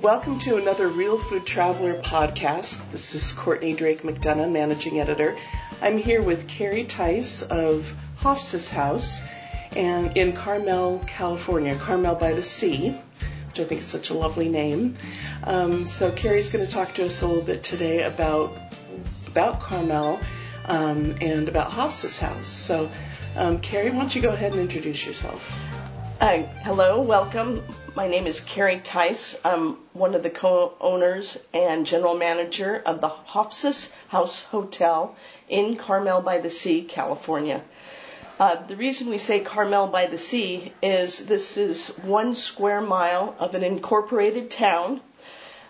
Welcome 0.00 0.40
to 0.40 0.56
another 0.56 0.88
Real 0.88 1.18
Food 1.18 1.44
Traveler 1.44 2.00
podcast. 2.00 2.80
This 2.92 3.14
is 3.14 3.30
Courtney 3.30 3.74
Drake 3.74 4.00
McDonough, 4.00 4.50
managing 4.50 4.98
editor. 4.98 5.36
I'm 5.82 5.98
here 5.98 6.22
with 6.22 6.48
Carrie 6.48 6.86
Theis 6.86 7.42
of 7.42 7.94
Hofsas 8.18 8.70
House 8.70 9.20
and 9.76 10.16
in 10.16 10.32
Carmel, 10.32 11.04
California, 11.06 11.76
Carmel 11.76 12.14
by 12.14 12.32
the 12.32 12.42
Sea, 12.42 12.98
which 13.48 13.60
I 13.60 13.64
think 13.64 13.82
is 13.82 13.86
such 13.86 14.08
a 14.08 14.14
lovely 14.14 14.48
name. 14.48 14.96
Um, 15.44 15.84
so 15.84 16.10
Carrie's 16.10 16.48
going 16.48 16.64
to 16.64 16.72
talk 16.72 16.94
to 16.94 17.04
us 17.04 17.20
a 17.20 17.26
little 17.26 17.44
bit 17.44 17.62
today 17.62 18.02
about 18.02 18.56
about 19.28 19.60
Carmel 19.60 20.18
um, 20.64 21.16
and 21.20 21.48
about 21.48 21.70
Hofsas 21.70 22.18
House. 22.18 22.46
So, 22.46 22.90
um, 23.36 23.60
Carrie, 23.60 23.90
why 23.90 23.98
don't 24.00 24.14
you 24.16 24.22
go 24.22 24.30
ahead 24.30 24.52
and 24.52 24.60
introduce 24.60 25.04
yourself? 25.06 25.48
Hi, 26.18 26.42
hello, 26.62 27.02
welcome. 27.02 27.62
My 27.94 28.08
name 28.08 28.26
is 28.26 28.40
Carrie 28.40 28.80
Theis. 28.82 29.36
I'm 29.44 29.76
one 29.92 30.14
of 30.14 30.22
the 30.22 30.30
co-owners 30.30 31.38
and 31.52 31.84
general 31.84 32.14
manager 32.14 32.82
of 32.86 33.02
the 33.02 33.10
Hofsas 33.10 33.90
House 34.08 34.40
Hotel 34.44 35.14
in 35.46 35.76
Carmel 35.76 36.22
by 36.22 36.38
the 36.38 36.48
Sea, 36.48 36.84
California. 36.84 37.60
Uh, 38.40 38.56
the 38.66 38.76
reason 38.76 39.10
we 39.10 39.18
say 39.18 39.40
Carmel 39.40 39.88
by 39.88 40.06
the 40.06 40.16
Sea 40.16 40.72
is 40.80 41.26
this 41.26 41.58
is 41.58 41.88
one 41.98 42.34
square 42.34 42.80
mile 42.80 43.36
of 43.38 43.54
an 43.54 43.62
incorporated 43.62 44.50
town, 44.50 45.02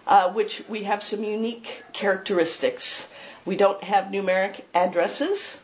uh, 0.06 0.30
which 0.30 0.62
we 0.68 0.84
have 0.84 1.02
some 1.02 1.24
unique 1.24 1.82
characteristics. 1.92 3.08
We 3.44 3.56
don't 3.56 3.82
have 3.82 4.12
numeric 4.12 4.60
addresses. 4.74 5.58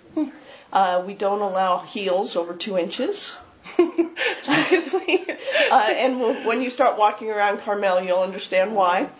Uh, 0.73 1.05
we 1.07 1.15
don't 1.15 1.41
allow 1.41 1.79
heels 1.79 2.35
over 2.35 2.53
two 2.53 2.77
inches. 2.77 3.39
Seriously. 4.43 5.27
uh, 5.71 5.75
and 5.75 6.47
when 6.47 6.63
you 6.63 6.71
start 6.71 6.99
walking 6.99 7.31
around 7.31 7.59
Carmel, 7.61 8.03
you'll 8.03 8.23
understand 8.23 8.75
why. 8.75 9.11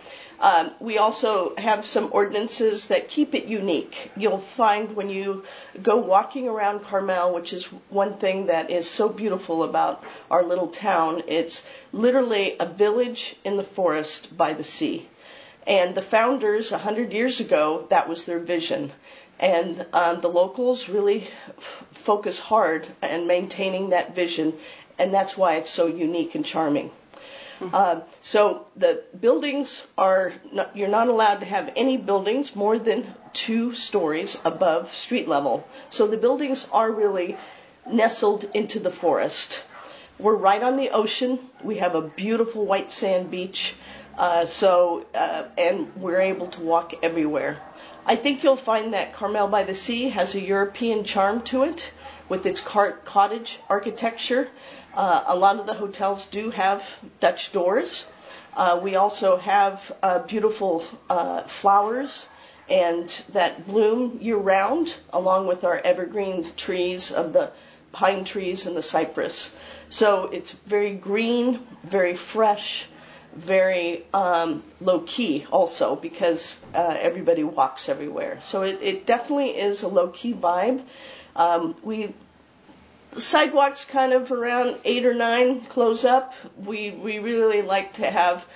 Um, 0.41 0.71
we 0.79 0.99
also 0.99 1.57
have 1.57 1.85
some 1.85 2.11
ordinances 2.13 2.87
that 2.87 3.09
keep 3.09 3.35
it 3.35 3.47
unique. 3.47 4.13
You'll 4.17 4.39
find 4.39 4.95
when 4.95 5.11
you 5.11 5.45
go 5.83 5.97
walking 5.97 6.47
around 6.49 6.85
Carmel, 6.85 7.35
which 7.35 7.53
is 7.53 7.65
one 7.91 8.15
thing 8.15 8.47
that 8.47 8.71
is 8.71 8.89
so 8.89 9.09
beautiful 9.09 9.65
about 9.65 10.05
our 10.31 10.45
little 10.45 10.69
town, 10.69 11.25
it's 11.27 11.65
literally 11.93 12.57
a 12.61 12.67
village 12.67 13.35
in 13.45 13.57
the 13.57 13.65
forest 13.65 14.37
by 14.37 14.53
the 14.53 14.63
sea. 14.63 15.09
And 15.67 15.95
the 15.95 16.03
founders, 16.03 16.71
a 16.71 16.79
hundred 16.79 17.13
years 17.13 17.41
ago, 17.41 17.87
that 17.91 18.09
was 18.09 18.25
their 18.25 18.39
vision. 18.39 18.93
And 19.41 19.87
um, 19.93 20.21
the 20.21 20.29
locals 20.29 20.89
really 20.89 21.29
f- 21.57 21.85
focus 21.93 22.39
hard 22.39 22.87
on 23.03 23.27
maintaining 23.27 23.91
that 23.91 24.15
vision, 24.15 24.55
and 24.99 25.15
that's 25.15 25.37
why 25.37 25.57
it's 25.57 25.71
so 25.71 25.87
unique 25.87 26.35
and 26.35 26.45
charming. 26.45 26.91
Mm-hmm. 27.61 27.75
Uh, 27.75 28.01
so 28.23 28.67
the 28.77 29.03
buildings 29.21 29.87
are 29.97 30.33
not, 30.53 30.77
you're 30.77 30.89
not 30.89 31.09
allowed 31.09 31.41
to 31.41 31.47
have 31.47 31.73
any 31.75 31.97
buildings 31.97 32.55
more 32.55 32.79
than 32.79 33.13
two 33.33 33.75
stories 33.75 34.39
above 34.45 34.95
street 34.95 35.27
level. 35.27 35.67
So 35.91 36.07
the 36.07 36.17
buildings 36.17 36.69
are 36.73 36.91
really 36.91 37.37
nestled 37.91 38.45
into 38.55 38.79
the 38.79 38.91
forest. 38.91 39.63
We're 40.19 40.37
right 40.37 40.63
on 40.63 40.77
the 40.77 40.91
ocean. 40.91 41.39
We 41.63 41.77
have 41.79 41.95
a 41.95 42.03
beautiful 42.03 42.65
white 42.65 42.93
sand 42.93 43.31
beach. 43.31 43.75
Uh, 44.17 44.47
so 44.47 45.07
uh, 45.15 45.45
and 45.57 45.95
we're 45.97 46.21
able 46.21 46.49
to 46.49 46.61
walk 46.61 46.95
everywhere. 47.03 47.59
I 48.11 48.17
think 48.17 48.43
you'll 48.43 48.57
find 48.57 48.95
that 48.95 49.13
Carmel 49.13 49.49
by 49.49 49.65
the 49.65 49.75
Sea 49.75 50.09
has 50.09 50.35
a 50.35 50.41
European 50.41 51.05
charm 51.05 51.43
to 51.43 51.65
it 51.65 51.93
with 52.31 52.47
its 52.47 52.59
cottage 52.59 53.59
architecture. 53.69 54.49
Uh, 54.95 55.25
a 55.27 55.37
lot 55.37 55.61
of 55.61 55.67
the 55.67 55.75
hotels 55.75 56.25
do 56.25 56.49
have 56.49 56.83
Dutch 57.21 57.53
doors. 57.53 58.07
Uh, 58.57 58.81
we 58.83 58.97
also 58.97 59.37
have 59.37 59.93
uh, 60.03 60.21
beautiful 60.21 60.83
uh, 61.11 61.43
flowers 61.43 62.25
and 62.71 63.11
that 63.35 63.67
bloom 63.67 64.17
year 64.23 64.39
round, 64.39 64.95
along 65.13 65.47
with 65.47 65.65
our 65.65 65.79
evergreen 65.79 66.51
trees 66.57 67.13
of 67.13 67.35
the 67.35 67.51
pine 67.93 68.25
trees 68.25 68.65
and 68.65 68.75
the 68.75 68.83
cypress. 68.83 69.51
So 69.91 70.31
it's 70.33 70.53
very 70.65 70.95
green, 70.95 71.61
very 71.85 72.15
fresh, 72.15 72.87
very 73.35 74.05
um, 74.13 74.63
low 74.81 75.01
key 75.01 75.47
also 75.51 75.97
because 75.97 76.57
uh, 76.75 76.97
everybody 76.99 77.45
walks 77.45 77.89
everywhere. 77.89 78.39
So 78.43 78.63
it, 78.63 78.79
it 78.83 79.07
definitely 79.07 79.51
is 79.51 79.83
a 79.83 79.89
low 79.89 80.09
key 80.09 80.35
vibe. 80.35 80.83
Um, 81.37 81.77
we 81.83 82.15
sidewalks 83.17 83.85
kind 83.85 84.13
of 84.13 84.31
around 84.33 84.77
eight 84.85 85.07
or 85.07 85.15
nine 85.15 85.61
close 85.63 86.05
up. 86.05 86.35
We 86.57 86.91
we 86.91 87.19
really 87.19 87.63
like 87.63 87.95
to 87.95 88.11
have 88.11 88.47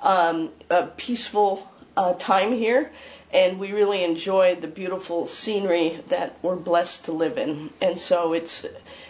um, 0.00 0.50
a 0.70 0.86
peaceful 0.86 1.68
uh, 1.96 2.14
time 2.14 2.52
here, 2.52 2.90
and 3.32 3.58
we 3.58 3.72
really 3.72 4.04
enjoy 4.04 4.56
the 4.56 4.68
beautiful 4.68 5.28
scenery 5.28 6.00
that 6.08 6.36
we're 6.42 6.56
blessed 6.56 7.06
to 7.06 7.12
live 7.12 7.38
in. 7.38 7.70
And 7.80 7.98
so 7.98 8.32
it's 8.32 8.66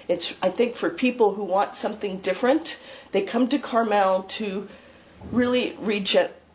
it's 0.08 0.34
I 0.42 0.50
think 0.50 0.76
for 0.76 0.90
people 0.90 1.34
who 1.34 1.44
want 1.44 1.76
something 1.76 2.18
different, 2.18 2.76
they 3.12 3.22
come 3.22 3.48
to 3.48 3.58
Carmel 3.58 4.24
to 4.24 4.68
really 5.30 5.76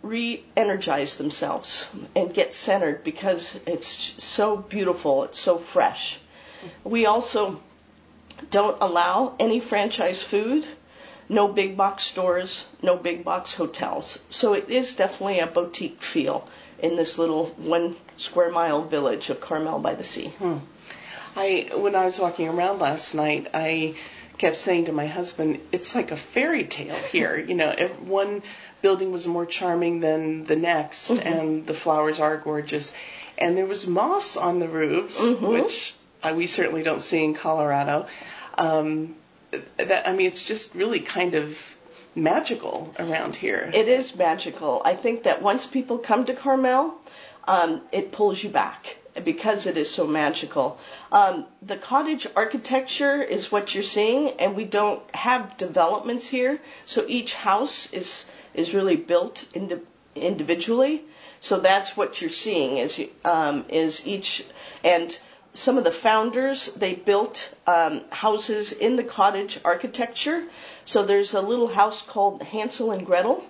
re-energize 0.02 1.16
themselves 1.16 1.88
and 2.16 2.34
get 2.34 2.56
centered 2.56 3.04
because 3.04 3.60
it's 3.66 4.14
so 4.24 4.58
beautiful, 4.58 5.24
it's 5.24 5.40
so 5.40 5.58
fresh. 5.58 6.20
We 6.84 7.06
also 7.06 7.62
don't 8.52 8.78
allow 8.82 9.36
any 9.40 9.60
franchise 9.60 10.22
food, 10.22 10.66
no 11.30 11.48
big 11.48 11.76
box 11.76 12.04
stores, 12.04 12.66
no 12.82 12.96
big 12.96 13.24
box 13.24 13.54
hotels. 13.54 14.20
So 14.30 14.54
it 14.54 14.70
is 14.70 14.96
definitely 14.96 15.40
a 15.40 15.48
boutique 15.48 16.02
feel 16.02 16.48
in 16.80 16.96
this 16.96 17.18
little 17.18 17.48
one 17.58 17.96
square 18.18 18.52
mile 18.52 18.84
village 18.84 19.30
of 19.30 19.42
Carmel 19.42 19.80
by 19.80 19.96
the 19.96 20.04
Sea. 20.04 20.28
Hmm. 20.28 20.58
I 21.36 21.70
when 21.76 21.96
I 21.96 22.06
was 22.06 22.20
walking 22.20 22.48
around 22.48 22.80
last 22.80 23.14
night, 23.14 23.48
I 23.54 23.96
kept 24.38 24.58
saying 24.58 24.86
to 24.86 24.92
my 24.92 25.08
husband, 25.08 25.60
it's 25.72 25.96
like 25.96 26.12
a 26.12 26.18
fairy 26.18 26.66
tale 26.66 26.96
here. 26.96 27.38
You 27.48 27.56
know, 27.56 27.72
one 28.02 28.44
building 28.82 29.12
was 29.12 29.26
more 29.26 29.46
charming 29.46 30.00
than 30.02 30.44
the 30.44 30.56
next, 30.56 31.10
mm-hmm. 31.10 31.28
and 31.28 31.66
the 31.66 31.74
flowers 31.74 32.20
are 32.20 32.38
gorgeous. 32.38 32.94
And 33.38 33.58
there 33.58 33.66
was 33.66 33.88
moss 33.88 34.38
on 34.38 34.60
the 34.60 34.68
roofs, 34.68 35.20
mm-hmm. 35.20 35.46
which 35.46 35.96
uh, 36.24 36.34
we 36.36 36.48
certainly 36.48 36.84
don't 36.84 37.02
see 37.02 37.24
in 37.24 37.34
Colorado. 37.34 38.08
Um, 38.58 39.16
that 39.78 40.08
I 40.08 40.14
mean, 40.14 40.28
it's 40.28 40.44
just 40.44 40.76
really 40.76 41.00
kind 41.00 41.36
of 41.36 41.78
magical 42.16 42.94
around 43.00 43.36
here. 43.36 43.70
It 43.74 43.88
is 43.88 44.16
magical. 44.16 44.82
I 44.84 44.96
think 44.96 45.24
that 45.24 45.42
once 45.42 45.66
people 45.66 46.00
come 46.00 46.26
to 46.26 46.34
Carmel, 46.34 46.96
um, 47.48 47.82
it 47.92 48.12
pulls 48.12 48.44
you 48.44 48.50
back 48.50 48.98
because 49.24 49.66
it 49.66 49.78
is 49.78 49.90
so 49.90 50.06
magical. 50.08 50.78
Um, 51.12 51.46
the 51.62 51.78
cottage 51.78 52.28
architecture 52.36 53.22
is 53.22 53.52
what 53.52 53.74
you're 53.74 53.84
seeing, 53.84 54.32
and 54.40 54.56
we 54.56 54.66
don't 54.66 55.02
have 55.16 55.58
developments 55.58 56.28
here, 56.28 56.60
so 56.86 57.06
each 57.08 57.34
house 57.34 57.92
is 57.94 58.26
is 58.54 58.74
really 58.74 58.96
built 58.96 59.46
indi- 59.54 59.82
individually. 60.16 61.04
So 61.40 61.60
that's 61.60 61.96
what 61.96 62.20
you're 62.22 62.30
seeing 62.32 62.78
is 62.78 63.00
um, 63.24 63.66
is 63.70 64.06
each 64.06 64.44
and 64.84 65.18
some 65.54 65.78
of 65.78 65.84
the 65.84 65.92
founders 65.92 66.68
they 66.76 66.94
built 66.94 67.50
um, 67.66 68.02
houses 68.10 68.72
in 68.72 68.96
the 68.96 69.04
cottage 69.04 69.60
architecture. 69.64 70.44
So 70.86 71.04
there's 71.04 71.34
a 71.34 71.42
little 71.42 71.68
house 71.68 72.02
called 72.02 72.42
Hansel 72.44 72.92
and 72.92 73.06
Gretel 73.06 73.44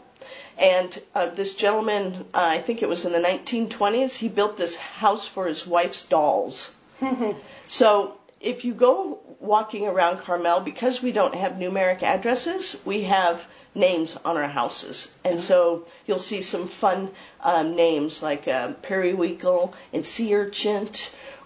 and 0.60 1.02
uh, 1.14 1.28
this 1.28 1.56
gentleman, 1.56 2.26
uh, 2.34 2.40
I 2.42 2.58
think 2.60 2.82
it 2.82 2.90
was 2.90 3.06
in 3.06 3.12
the 3.12 3.20
1920s, 3.20 4.16
he 4.16 4.28
built 4.28 4.58
this 4.58 4.76
house 4.76 5.28
for 5.28 5.48
his 5.48 5.68
wife's 5.68 6.04
dolls. 6.04 6.70
so 7.68 8.18
if 8.42 8.66
you 8.66 8.74
go 8.74 9.20
walking 9.40 9.88
around 9.88 10.18
Carmel, 10.18 10.62
because 10.62 11.02
we 11.02 11.12
don't 11.12 11.36
have 11.36 11.54
numeric 11.54 12.04
addresses, 12.04 12.76
we 12.86 13.04
have 13.04 13.48
names 13.76 14.18
on 14.26 14.38
our 14.38 14.48
houses. 14.48 15.12
And 15.24 15.40
so 15.40 15.86
you'll 16.06 16.20
see 16.20 16.42
some 16.42 16.68
fun 16.68 17.12
um, 17.42 17.76
names 17.76 18.24
like 18.24 18.48
uh, 18.48 18.74
Periwinkle 18.82 19.76
and 19.94 20.06
Sea 20.06 20.36
Urchin 20.36 20.90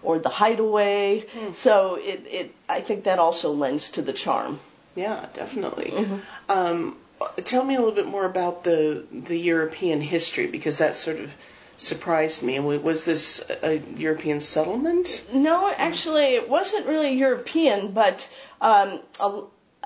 or 0.04 0.20
The 0.20 0.30
Hideaway. 0.30 1.26
Mm. 1.34 1.54
So 1.54 1.96
it, 1.96 2.26
it, 2.30 2.56
I 2.70 2.82
think 2.82 3.04
that 3.04 3.20
also 3.20 3.52
lends 3.52 3.90
to 3.90 4.02
the 4.02 4.14
charm. 4.14 4.60
Yeah, 4.96 5.26
definitely. 5.34 5.92
Mm-hmm. 5.92 6.18
Um, 6.50 6.98
tell 7.44 7.64
me 7.64 7.76
a 7.76 7.80
little 7.80 7.96
bit 7.96 8.08
more 8.08 8.26
about 8.26 8.64
the 8.64 9.06
the 9.12 9.38
European 9.38 10.02
history 10.02 10.48
because 10.48 10.78
that 10.80 10.96
sort 10.96 11.20
of 11.20 11.32
surprised 11.78 12.44
me. 12.44 12.60
Was 12.60 13.06
this 13.06 13.44
a 13.64 13.78
European 13.98 14.40
settlement? 14.40 15.24
No, 15.34 15.72
actually, 15.76 16.36
it 16.36 16.48
wasn't 16.50 16.86
really 16.86 17.14
European, 17.14 17.92
but 17.92 18.28
um, 18.62 19.00
a, 19.20 19.42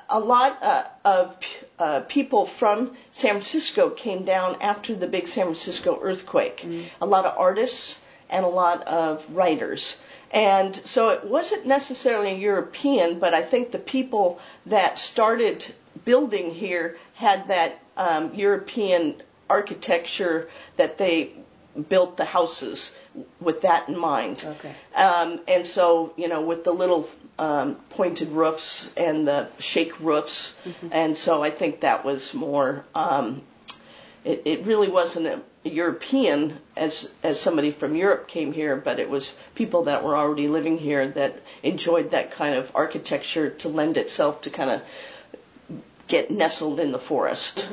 a 0.10 0.20
lot 0.20 0.62
uh, 0.62 0.84
of 1.06 1.38
uh, 1.80 2.02
people 2.02 2.46
from 2.46 2.96
San 3.12 3.32
Francisco 3.32 3.90
came 3.90 4.26
down 4.26 4.62
after 4.62 4.94
the 4.96 5.08
big 5.08 5.28
San 5.28 5.46
Francisco 5.46 6.00
earthquake. 6.02 6.62
Mm. 6.66 6.86
A 7.02 7.06
lot 7.06 7.26
of 7.26 7.38
artists 7.38 8.00
and 8.30 8.44
a 8.46 8.50
lot 8.50 8.86
of 8.88 9.30
writers. 9.32 9.96
And 10.32 10.76
so 10.86 11.10
it 11.10 11.24
wasn't 11.24 11.66
necessarily 11.66 12.36
European, 12.36 13.20
but 13.20 13.34
I 13.34 13.42
think 13.42 13.72
the 13.72 13.80
people 13.80 14.40
that 14.66 15.00
started 15.00 15.66
building 16.04 16.52
here 16.52 16.98
had 17.14 17.48
that 17.48 17.80
um, 17.98 18.34
European 18.34 19.22
architecture 19.50 20.50
that 20.78 20.98
they 20.98 21.32
built 21.90 22.18
the 22.18 22.26
houses 22.26 22.92
with 23.40 23.62
that 23.62 23.88
in 23.90 23.98
mind. 23.98 24.44
Okay. 24.46 24.74
Um, 24.96 25.40
and 25.48 25.66
so, 25.68 26.14
you 26.18 26.28
know, 26.28 26.42
with 26.42 26.64
the 26.64 26.72
little 26.72 27.08
um, 27.38 27.76
pointed 27.90 28.30
roofs 28.30 28.90
and 28.96 29.28
the 29.28 29.50
shake 29.60 30.00
roofs, 30.00 30.54
and 30.92 31.18
so 31.18 31.44
I 31.44 31.52
think 31.52 31.82
that 31.82 32.06
was 32.06 32.34
more. 32.34 32.86
Um, 32.96 33.42
it, 34.24 34.42
it 34.46 34.66
really 34.66 34.88
wasn't 34.88 35.28
a 35.28 35.42
European 35.70 36.58
as 36.78 37.10
as 37.24 37.40
somebody 37.40 37.72
from 37.72 37.96
Europe 37.96 38.28
came 38.28 38.54
here, 38.54 38.76
but 38.76 39.00
it 39.00 39.10
was 39.10 39.34
people 39.56 39.84
that 39.84 40.04
were 40.04 40.16
already 40.16 40.48
living 40.48 40.78
here 40.78 41.08
that 41.10 41.42
enjoyed 41.64 42.12
that 42.12 42.32
kind 42.32 42.56
of 42.56 42.72
architecture 42.76 43.50
to 43.50 43.68
lend 43.70 43.98
itself 43.98 44.42
to 44.42 44.50
kind 44.50 44.70
of 44.70 44.82
get 46.08 46.32
nestled 46.32 46.80
in 46.80 46.92
the 46.92 47.00
forest. 47.00 47.66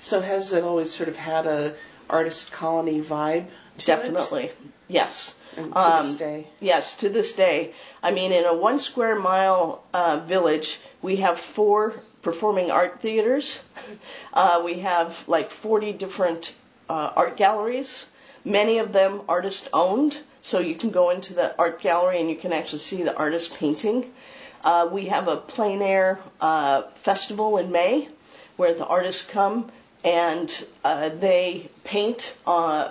So 0.00 0.20
has 0.20 0.52
it 0.52 0.64
always 0.64 0.90
sort 0.90 1.08
of 1.08 1.16
had 1.16 1.46
a 1.46 1.74
artist 2.10 2.50
colony 2.52 3.00
vibe? 3.00 3.46
To 3.78 3.86
Definitely, 3.86 4.50
yes. 4.88 5.34
And 5.56 5.72
to 5.72 5.78
this 6.02 6.10
Um, 6.12 6.16
day. 6.16 6.46
Yes, 6.60 6.96
to 6.96 7.08
this 7.08 7.32
day. 7.34 7.72
I 8.02 8.10
mean, 8.10 8.32
in 8.32 8.44
a 8.44 8.54
one 8.54 8.78
square 8.78 9.16
mile 9.16 9.82
uh, 9.94 10.16
village, 10.18 10.78
we 11.02 11.16
have 11.16 11.38
four 11.38 11.94
performing 12.22 12.70
art 12.70 13.00
theaters. 13.00 13.60
Uh, 14.34 14.62
we 14.64 14.78
have 14.80 15.22
like 15.28 15.50
40 15.50 15.92
different 15.92 16.54
uh, 16.88 17.10
art 17.16 17.36
galleries, 17.36 18.06
many 18.46 18.78
of 18.78 18.92
them 18.92 19.20
artist 19.28 19.68
owned. 19.74 20.16
So 20.40 20.58
you 20.58 20.74
can 20.74 20.90
go 20.90 21.10
into 21.10 21.34
the 21.34 21.54
art 21.58 21.80
gallery 21.82 22.18
and 22.20 22.30
you 22.30 22.36
can 22.36 22.52
actually 22.52 22.78
see 22.78 23.02
the 23.02 23.14
artist 23.14 23.54
painting. 23.58 24.10
Uh, 24.64 24.88
we 24.90 25.06
have 25.06 25.28
a 25.28 25.36
plein 25.36 25.82
air 25.82 26.20
uh, 26.40 26.82
festival 26.96 27.58
in 27.58 27.72
May 27.72 28.08
where 28.56 28.74
the 28.74 28.86
artists 28.86 29.22
come 29.28 29.70
and 30.04 30.64
uh, 30.84 31.08
they 31.08 31.68
paint 31.84 32.34
uh, 32.46 32.90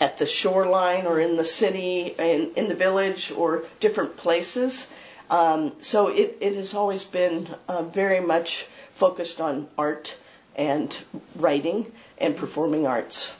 at 0.00 0.18
the 0.18 0.26
shoreline 0.26 1.06
or 1.06 1.20
in 1.20 1.36
the 1.36 1.44
city, 1.44 2.14
in, 2.18 2.52
in 2.56 2.68
the 2.68 2.74
village, 2.74 3.30
or 3.30 3.64
different 3.80 4.16
places. 4.16 4.86
Um, 5.30 5.72
so 5.80 6.08
it, 6.08 6.38
it 6.40 6.54
has 6.54 6.74
always 6.74 7.04
been 7.04 7.48
uh, 7.68 7.82
very 7.82 8.20
much 8.20 8.66
focused 8.94 9.40
on 9.40 9.68
art 9.76 10.16
and 10.54 10.96
writing 11.34 11.90
and 12.18 12.36
performing 12.36 12.86
arts. 12.86 13.30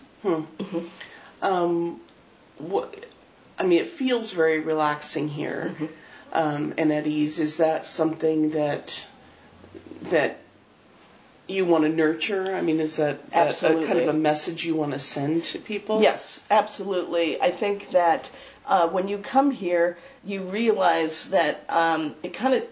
Um, 1.42 2.00
what, 2.58 3.06
I 3.58 3.64
mean, 3.64 3.80
it 3.80 3.88
feels 3.88 4.32
very 4.32 4.58
relaxing 4.58 5.28
here 5.28 5.74
Mm-hmm. 5.74 5.86
Um, 6.36 6.74
and 6.78 6.92
at 6.92 7.06
ease. 7.06 7.38
Is 7.38 7.56
that 7.56 7.86
something 7.86 8.50
that 8.50 9.04
that 10.10 10.38
you 11.48 11.64
want 11.64 11.84
to 11.84 11.88
nurture? 11.88 12.54
I 12.54 12.60
mean, 12.60 12.80
is 12.80 12.96
that 12.96 13.20
a, 13.32 13.48
a 13.48 13.52
kind 13.54 13.98
of 13.98 14.08
a 14.08 14.12
message 14.12 14.64
you 14.64 14.76
want 14.76 14.92
to 14.92 14.98
send 14.98 15.44
to 15.44 15.58
people? 15.58 16.02
Yes, 16.02 16.40
absolutely. 16.50 17.40
I 17.40 17.50
think 17.50 17.90
that 17.90 18.30
uh, 18.66 18.88
when 18.88 19.08
you 19.08 19.18
come 19.18 19.50
here, 19.50 19.96
you 20.24 20.42
realize 20.42 21.30
that 21.30 21.64
um, 21.68 22.14
it 22.22 22.34
kind 22.34 22.54
of, 22.54 22.64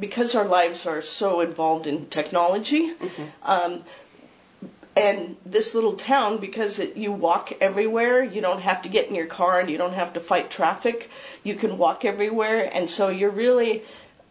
because 0.00 0.34
our 0.34 0.46
lives 0.46 0.86
are 0.86 1.02
so 1.02 1.40
involved 1.40 1.86
in 1.86 2.06
technology, 2.06 2.92
um, 3.42 3.84
and 4.96 5.36
this 5.46 5.74
little 5.74 5.94
town, 5.94 6.38
because 6.38 6.78
it, 6.78 6.96
you 6.96 7.12
walk 7.12 7.52
everywhere, 7.60 8.22
you 8.22 8.40
don't 8.40 8.60
have 8.60 8.82
to 8.82 8.88
get 8.88 9.08
in 9.08 9.14
your 9.14 9.26
car 9.26 9.58
and 9.58 9.70
you 9.70 9.78
don't 9.78 9.94
have 9.94 10.12
to 10.14 10.20
fight 10.20 10.50
traffic. 10.50 11.08
You 11.42 11.54
can 11.54 11.78
walk 11.78 12.04
everywhere, 12.04 12.68
and 12.72 12.88
so 12.88 13.08
you're 13.08 13.30
really 13.30 13.82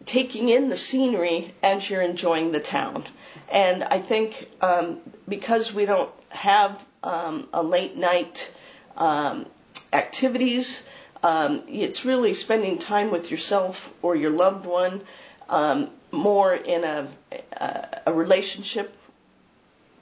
taking 0.04 0.48
in 0.48 0.68
the 0.68 0.76
scenery 0.76 1.54
as 1.62 1.88
you're 1.88 2.02
enjoying 2.02 2.52
the 2.52 2.60
town. 2.60 3.04
And 3.50 3.82
I 3.82 3.98
think 3.98 4.48
um, 4.60 4.98
because 5.28 5.74
we 5.74 5.84
don't 5.84 6.10
have 6.28 6.84
um, 7.02 7.48
a 7.52 7.62
late 7.62 7.96
night 7.96 8.52
um, 8.96 9.46
activities, 9.92 10.82
um, 11.22 11.62
it's 11.68 12.04
really 12.04 12.34
spending 12.34 12.78
time 12.78 13.10
with 13.10 13.30
yourself 13.30 13.92
or 14.02 14.16
your 14.16 14.30
loved 14.30 14.66
one 14.66 15.02
um, 15.48 15.90
more 16.10 16.54
in 16.54 16.84
a, 16.84 17.08
a, 17.52 18.00
a 18.06 18.12
relationship 18.12 18.96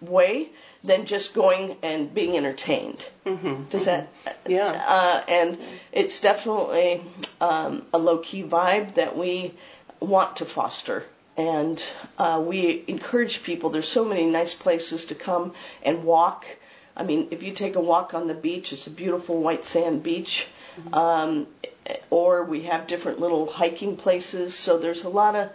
way 0.00 0.48
than 0.82 1.06
just 1.06 1.34
going 1.34 1.76
and 1.82 2.12
being 2.14 2.36
entertained. 2.36 3.06
Mm-hmm. 3.26 3.64
Does 3.64 3.84
that? 3.84 4.08
Yeah. 4.46 4.82
Uh, 4.86 5.22
and 5.28 5.58
it's 5.92 6.20
definitely 6.20 7.02
um, 7.40 7.84
a 7.92 7.98
low 7.98 8.18
key 8.18 8.42
vibe 8.42 8.94
that 8.94 9.16
we 9.16 9.54
want 10.00 10.36
to 10.36 10.44
foster. 10.44 11.04
And 11.36 11.82
uh, 12.18 12.42
we 12.44 12.84
encourage 12.86 13.42
people. 13.42 13.70
There's 13.70 13.88
so 13.88 14.04
many 14.04 14.26
nice 14.26 14.54
places 14.54 15.06
to 15.06 15.14
come 15.14 15.54
and 15.82 16.04
walk. 16.04 16.46
I 16.96 17.04
mean, 17.04 17.28
if 17.30 17.42
you 17.42 17.52
take 17.52 17.76
a 17.76 17.80
walk 17.80 18.14
on 18.14 18.26
the 18.26 18.34
beach, 18.34 18.72
it's 18.72 18.86
a 18.86 18.90
beautiful 18.90 19.40
white 19.40 19.64
sand 19.64 20.02
beach. 20.02 20.46
Um, 20.92 21.46
or 22.10 22.44
we 22.44 22.62
have 22.62 22.86
different 22.86 23.20
little 23.20 23.46
hiking 23.46 23.96
places. 23.96 24.54
So 24.54 24.78
there's 24.78 25.04
a 25.04 25.08
lot 25.08 25.34
of 25.34 25.50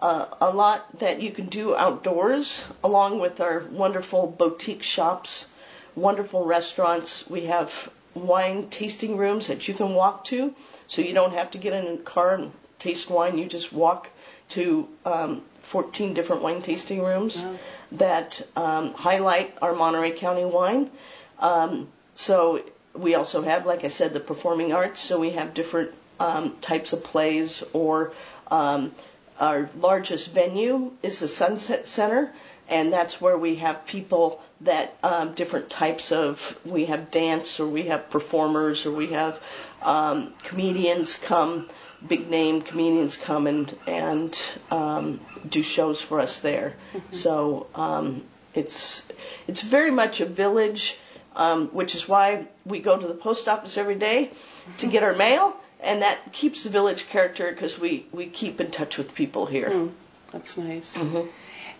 uh, 0.00 0.26
a 0.40 0.50
lot 0.50 0.98
that 0.98 1.20
you 1.20 1.30
can 1.30 1.46
do 1.46 1.74
outdoors, 1.76 2.64
along 2.82 3.20
with 3.20 3.40
our 3.40 3.60
wonderful 3.70 4.26
boutique 4.26 4.82
shops, 4.82 5.46
wonderful 5.94 6.44
restaurants. 6.46 7.28
We 7.28 7.46
have 7.46 7.88
wine 8.14 8.68
tasting 8.70 9.16
rooms 9.16 9.46
that 9.48 9.68
you 9.68 9.74
can 9.74 9.94
walk 9.94 10.24
to, 10.26 10.54
so 10.86 11.02
you 11.02 11.12
don't 11.12 11.34
have 11.34 11.50
to 11.52 11.58
get 11.58 11.72
in 11.72 11.94
a 11.94 11.96
car 11.98 12.34
and 12.34 12.52
taste 12.78 13.10
wine. 13.10 13.38
You 13.38 13.46
just 13.46 13.72
walk 13.72 14.08
to 14.50 14.88
um, 15.04 15.42
14 15.60 16.14
different 16.14 16.42
wine 16.42 16.62
tasting 16.62 17.02
rooms 17.02 17.42
Wow. 17.42 17.54
that 17.92 18.42
um, 18.56 18.92
highlight 18.94 19.56
our 19.62 19.74
Monterey 19.74 20.12
County 20.12 20.44
wine. 20.44 20.90
Um, 21.38 21.88
so 22.14 22.62
we 22.94 23.14
also 23.14 23.42
have, 23.42 23.66
like 23.66 23.84
I 23.84 23.88
said, 23.88 24.12
the 24.12 24.20
performing 24.20 24.72
arts. 24.72 25.00
So 25.00 25.20
we 25.20 25.30
have 25.30 25.54
different 25.54 25.92
um, 26.18 26.56
types 26.60 26.92
of 26.92 27.04
plays 27.04 27.62
or 27.72 28.12
um, 28.50 28.92
our 29.40 29.70
largest 29.80 30.32
venue 30.32 30.92
is 31.02 31.20
the 31.20 31.28
Sunset 31.28 31.86
Center, 31.86 32.32
and 32.68 32.92
that's 32.92 33.20
where 33.20 33.36
we 33.36 33.56
have 33.56 33.86
people 33.86 34.40
that 34.60 34.94
um, 35.02 35.32
different 35.34 35.70
types 35.70 36.12
of. 36.12 36.58
We 36.64 36.86
have 36.86 37.10
dance, 37.10 37.58
or 37.58 37.66
we 37.66 37.84
have 37.84 38.10
performers, 38.10 38.84
or 38.86 38.92
we 38.92 39.08
have 39.08 39.40
um, 39.82 40.34
comedians 40.44 41.16
come, 41.16 41.68
big 42.06 42.28
name 42.28 42.60
comedians 42.60 43.16
come 43.16 43.46
and 43.46 43.74
and 43.86 44.38
um, 44.70 45.20
do 45.48 45.62
shows 45.62 46.02
for 46.02 46.20
us 46.20 46.40
there. 46.40 46.74
So 47.10 47.66
um, 47.74 48.22
it's 48.54 49.04
it's 49.48 49.62
very 49.62 49.90
much 49.90 50.20
a 50.20 50.26
village, 50.26 50.98
um, 51.34 51.68
which 51.68 51.94
is 51.94 52.06
why 52.06 52.46
we 52.66 52.78
go 52.80 52.96
to 52.98 53.06
the 53.06 53.14
post 53.14 53.48
office 53.48 53.78
every 53.78 53.94
day 53.96 54.30
to 54.78 54.86
get 54.86 55.02
our 55.02 55.14
mail 55.14 55.56
and 55.82 56.02
that 56.02 56.32
keeps 56.32 56.64
the 56.64 56.70
village 56.70 57.08
character 57.08 57.50
because 57.50 57.78
we 57.78 58.06
we 58.12 58.26
keep 58.26 58.60
in 58.60 58.70
touch 58.70 58.98
with 58.98 59.14
people 59.14 59.46
here. 59.46 59.70
Mm, 59.70 59.90
that's 60.32 60.56
nice. 60.56 60.96
Mhm. 60.96 61.28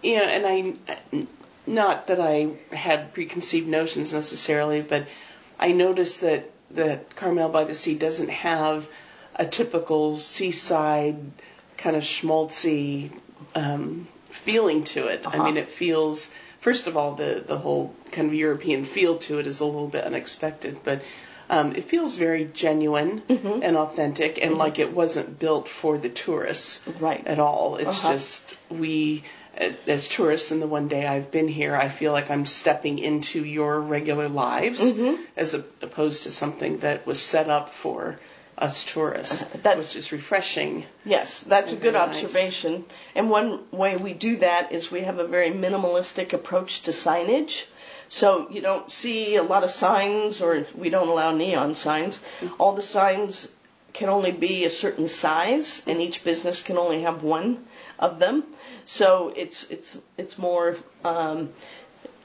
You 0.03 0.17
know, 0.17 0.23
and 0.25 0.47
I, 0.47 1.23
not 1.67 2.07
that 2.07 2.21
I 2.21 2.49
had 2.75 3.13
preconceived 3.13 3.69
notions 3.69 4.13
necessarily, 4.13 4.81
but 4.83 5.07
I 5.59 5.73
noticed 5.73 6.21
that 6.23 6.51
that 6.73 7.15
Carmel 7.17 7.49
by 7.49 7.65
the 7.65 7.75
Sea 7.75 7.95
doesn't 7.95 8.31
have 8.31 8.89
a 9.37 9.45
typical 9.45 10.17
seaside 10.19 11.17
kind 11.77 11.97
of 11.97 12.03
schmaltzy 12.03 13.11
um, 13.55 14.07
feeling 14.31 14.85
to 14.85 15.09
it. 15.09 15.23
I 15.27 15.29
Uh-huh. 15.37 15.45
mean, 15.45 15.57
it 15.57 15.69
feels. 15.69 16.29
First 16.61 16.87
of 16.87 16.97
all, 16.97 17.15
the 17.15 17.43
the 17.47 17.57
whole 17.59 17.95
kind 18.13 18.29
of 18.29 18.35
European 18.35 18.85
feel 18.85 19.19
to 19.19 19.39
it 19.39 19.47
is 19.47 19.61
a 19.61 19.65
little 19.65 19.89
bit 19.89 20.05
unexpected, 20.05 20.79
but 20.85 21.01
um, 21.51 21.75
it 21.77 21.85
feels 21.85 22.15
very 22.17 22.45
genuine 22.55 23.23
Mhm. 23.29 23.61
and 23.63 23.77
authentic, 23.77 24.39
and 24.43 24.57
like 24.57 24.79
it 24.79 24.93
wasn't 24.93 25.39
built 25.39 25.69
for 25.69 25.99
the 25.99 26.09
tourists 26.09 26.81
Right. 27.01 27.27
at 27.27 27.39
all. 27.39 27.77
It's 27.77 27.89
Uh-huh. 27.99 28.13
just 28.13 28.45
we, 28.71 29.25
uh, 29.61 29.71
as 29.89 30.07
tourists, 30.09 30.53
in 30.53 30.61
the 30.61 30.67
one 30.69 30.87
day 30.89 31.05
I've 31.07 31.31
been 31.33 31.49
here, 31.49 31.75
I 31.77 31.89
feel 31.89 32.13
like 32.13 32.31
I'm 32.31 32.47
stepping 32.47 32.99
into 33.01 33.45
your 33.45 33.81
regular 33.81 34.29
lives 34.29 34.81
Mhm. 34.81 35.19
as 35.37 35.55
a, 35.55 35.65
opposed 35.83 36.23
to 36.23 36.31
something 36.31 36.79
that 36.79 37.05
was 37.07 37.21
set 37.21 37.49
up 37.51 37.75
for 37.75 38.19
us 38.59 38.85
tourists. 38.85 39.43
That's- 39.63 39.79
which 39.79 39.97
is 39.97 40.13
refreshing. 40.13 40.85
Yes, 41.05 41.41
that's 41.55 41.73
a 41.73 41.77
good 41.77 41.95
nice. 41.95 42.09
observation. 42.09 42.85
And 43.17 43.31
one 43.31 43.61
way 43.73 43.97
we 43.97 44.13
do 44.13 44.37
that 44.37 44.71
is 44.73 44.91
we 44.91 45.01
have 45.01 45.19
a 45.19 45.27
very 45.27 45.51
minimalistic 45.51 46.33
approach 46.35 46.83
to 46.83 46.91
signage. 46.93 47.65
So 48.11 48.49
you 48.51 48.61
don't 48.61 48.91
see 48.91 49.37
a 49.37 49.43
lot 49.45 49.63
of 49.63 49.71
signs, 49.71 50.43
or 50.43 50.67
we 50.75 50.91
don't 50.91 51.09
allow 51.09 51.33
neon 51.33 51.77
signs. 51.77 52.21
All 52.59 52.75
the 52.75 52.83
signs 52.83 53.47
can 53.93 54.09
only 54.09 54.33
be 54.33 54.65
a 54.65 54.71
certain 54.71 55.07
size, 55.07 55.83
and 55.87 56.01
each 56.01 56.25
business 56.25 56.61
can 56.61 56.77
only 56.77 57.03
have 57.03 57.23
one 57.23 57.65
of 58.01 58.19
them. 58.19 58.43
So 58.85 59.33
it's 59.37 59.65
it's 59.71 59.97
it's 60.19 60.37
more, 60.37 60.77
um, 61.05 61.51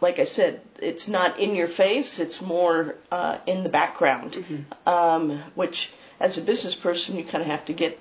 like 0.02 0.18
I 0.18 0.24
said, 0.24 0.62
it's 0.80 1.08
not 1.08 1.40
in 1.40 1.54
your 1.54 1.68
face. 1.68 2.18
It's 2.18 2.42
more 2.42 2.96
uh, 3.12 3.38
in 3.46 3.62
the 3.62 3.70
background, 3.70 4.66
um, 4.88 5.40
which 5.54 5.92
as 6.20 6.40
a 6.40 6.42
business 6.42 6.74
person 6.74 7.16
you 7.16 7.24
kind 7.24 7.44
of 7.44 7.48
have 7.48 7.66
to 7.66 7.74
get 7.74 8.00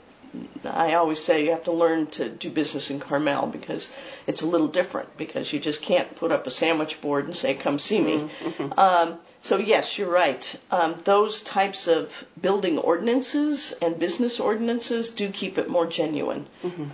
I 0.65 0.95
always 0.95 1.23
say 1.23 1.45
you 1.45 1.51
have 1.51 1.65
to 1.65 1.73
learn 1.73 2.07
to 2.09 2.29
do 2.29 2.51
business 2.51 2.91
in 2.91 3.01
Carmel 3.01 3.47
because 3.47 3.91
it's 4.27 4.43
a 4.43 4.47
little 4.47 4.69
different 4.69 5.17
because 5.17 5.53
you 5.53 5.61
just 5.61 5.83
can't 5.83 6.15
put 6.17 6.33
up 6.33 6.47
a 6.47 6.51
sandwich 6.51 7.01
board 7.01 7.27
and 7.27 7.37
say, 7.37 7.55
come 7.55 7.79
see 7.79 8.01
me. 8.01 8.29
Mm-hmm. 8.41 8.79
Um, 8.79 9.19
so 9.43 9.59
yes, 9.59 9.99
you're 9.99 10.11
right. 10.11 10.61
Um, 10.71 10.97
those 11.05 11.43
types 11.43 11.87
of 11.87 12.25
building 12.41 12.79
ordinances 12.79 13.75
and 13.83 13.99
business 13.99 14.41
ordinances 14.41 15.11
do 15.11 15.29
keep 15.29 15.59
it 15.59 15.69
more 15.69 15.87
genuine. 15.87 16.47
Mm-hmm. 16.63 16.85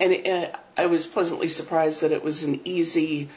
And 0.00 0.26
uh, 0.26 0.56
I 0.76 0.86
was 0.86 1.06
pleasantly 1.06 1.48
surprised 1.48 2.02
that 2.02 2.12
it 2.12 2.22
was 2.22 2.44
an 2.44 2.60
easy 2.64 3.28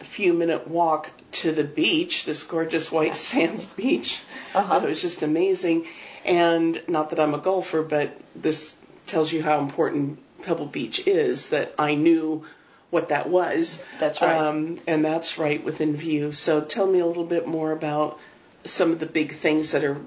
few 0.00 0.32
minute 0.32 0.66
walk 0.66 1.10
to 1.32 1.52
the 1.52 1.64
beach, 1.64 2.24
this 2.24 2.42
gorgeous 2.42 2.90
white 2.90 3.16
sands 3.28 3.66
beach. 3.66 4.22
Uh-huh. 4.54 4.80
It 4.82 4.88
was 4.88 5.00
just 5.00 5.22
amazing. 5.22 5.86
And 6.24 6.82
not 6.88 7.10
that 7.10 7.20
I'm 7.20 7.34
a 7.34 7.38
golfer, 7.38 7.82
but 7.82 8.16
this 8.34 8.74
tells 9.06 9.32
you 9.32 9.42
how 9.42 9.58
important 9.60 10.18
Pebble 10.42 10.66
Beach 10.66 11.06
is 11.06 11.48
that 11.48 11.74
I 11.78 11.94
knew 11.94 12.44
what 12.90 13.08
that 13.08 13.28
was. 13.28 13.82
That's 13.98 14.20
right. 14.20 14.36
Um, 14.36 14.80
and 14.86 15.04
that's 15.04 15.38
right 15.38 15.62
within 15.62 15.96
view. 15.96 16.32
So 16.32 16.60
tell 16.60 16.86
me 16.86 16.98
a 16.98 17.06
little 17.06 17.24
bit 17.24 17.46
more 17.46 17.72
about 17.72 18.18
some 18.64 18.92
of 18.92 18.98
the 18.98 19.06
big 19.06 19.34
things 19.34 19.72
that 19.72 19.84
are 19.84 20.00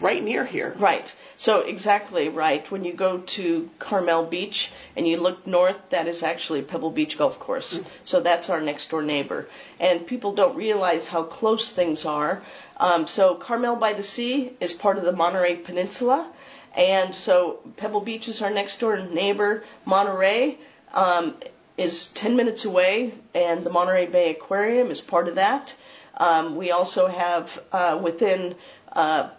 right 0.00 0.22
near 0.22 0.44
here. 0.44 0.74
Right. 0.78 1.14
So 1.36 1.60
exactly 1.60 2.28
right. 2.28 2.68
When 2.70 2.84
you 2.84 2.92
go 2.92 3.18
to 3.18 3.70
Carmel 3.78 4.24
Beach 4.24 4.70
and 4.96 5.06
you 5.06 5.16
look 5.16 5.46
north, 5.46 5.78
that 5.90 6.06
is 6.06 6.22
actually 6.22 6.62
Pebble 6.62 6.90
Beach 6.90 7.18
Golf 7.18 7.38
Course. 7.38 7.78
Mm. 7.78 7.84
So 8.04 8.20
that's 8.20 8.50
our 8.50 8.60
next 8.60 8.90
door 8.90 9.02
neighbor. 9.02 9.48
And 9.80 10.06
people 10.06 10.32
don't 10.32 10.56
realize 10.56 11.08
how 11.08 11.24
close 11.24 11.68
things 11.68 12.04
are. 12.04 12.42
Um, 12.76 13.06
so 13.06 13.34
Carmel 13.34 13.76
by 13.76 13.92
the 13.92 14.02
Sea 14.02 14.52
is 14.60 14.72
part 14.72 14.98
of 14.98 15.04
the 15.04 15.12
Monterey 15.12 15.56
Peninsula. 15.56 16.30
And 16.76 17.14
so 17.14 17.60
Pebble 17.76 18.00
Beach 18.00 18.28
is 18.28 18.42
our 18.42 18.50
next 18.50 18.80
door 18.80 18.98
neighbor. 18.98 19.64
Monterey 19.84 20.58
um, 20.92 21.34
is 21.76 22.08
10 22.08 22.36
minutes 22.36 22.64
away, 22.64 23.12
and 23.34 23.64
the 23.64 23.70
Monterey 23.70 24.06
Bay 24.06 24.30
Aquarium 24.30 24.90
is 24.90 25.00
part 25.00 25.28
of 25.28 25.36
that. 25.36 25.74
Um, 26.16 26.56
we 26.56 26.70
also 26.70 27.06
have 27.08 27.60
uh, 27.72 27.98
within 28.00 28.54
uh, 28.94 29.30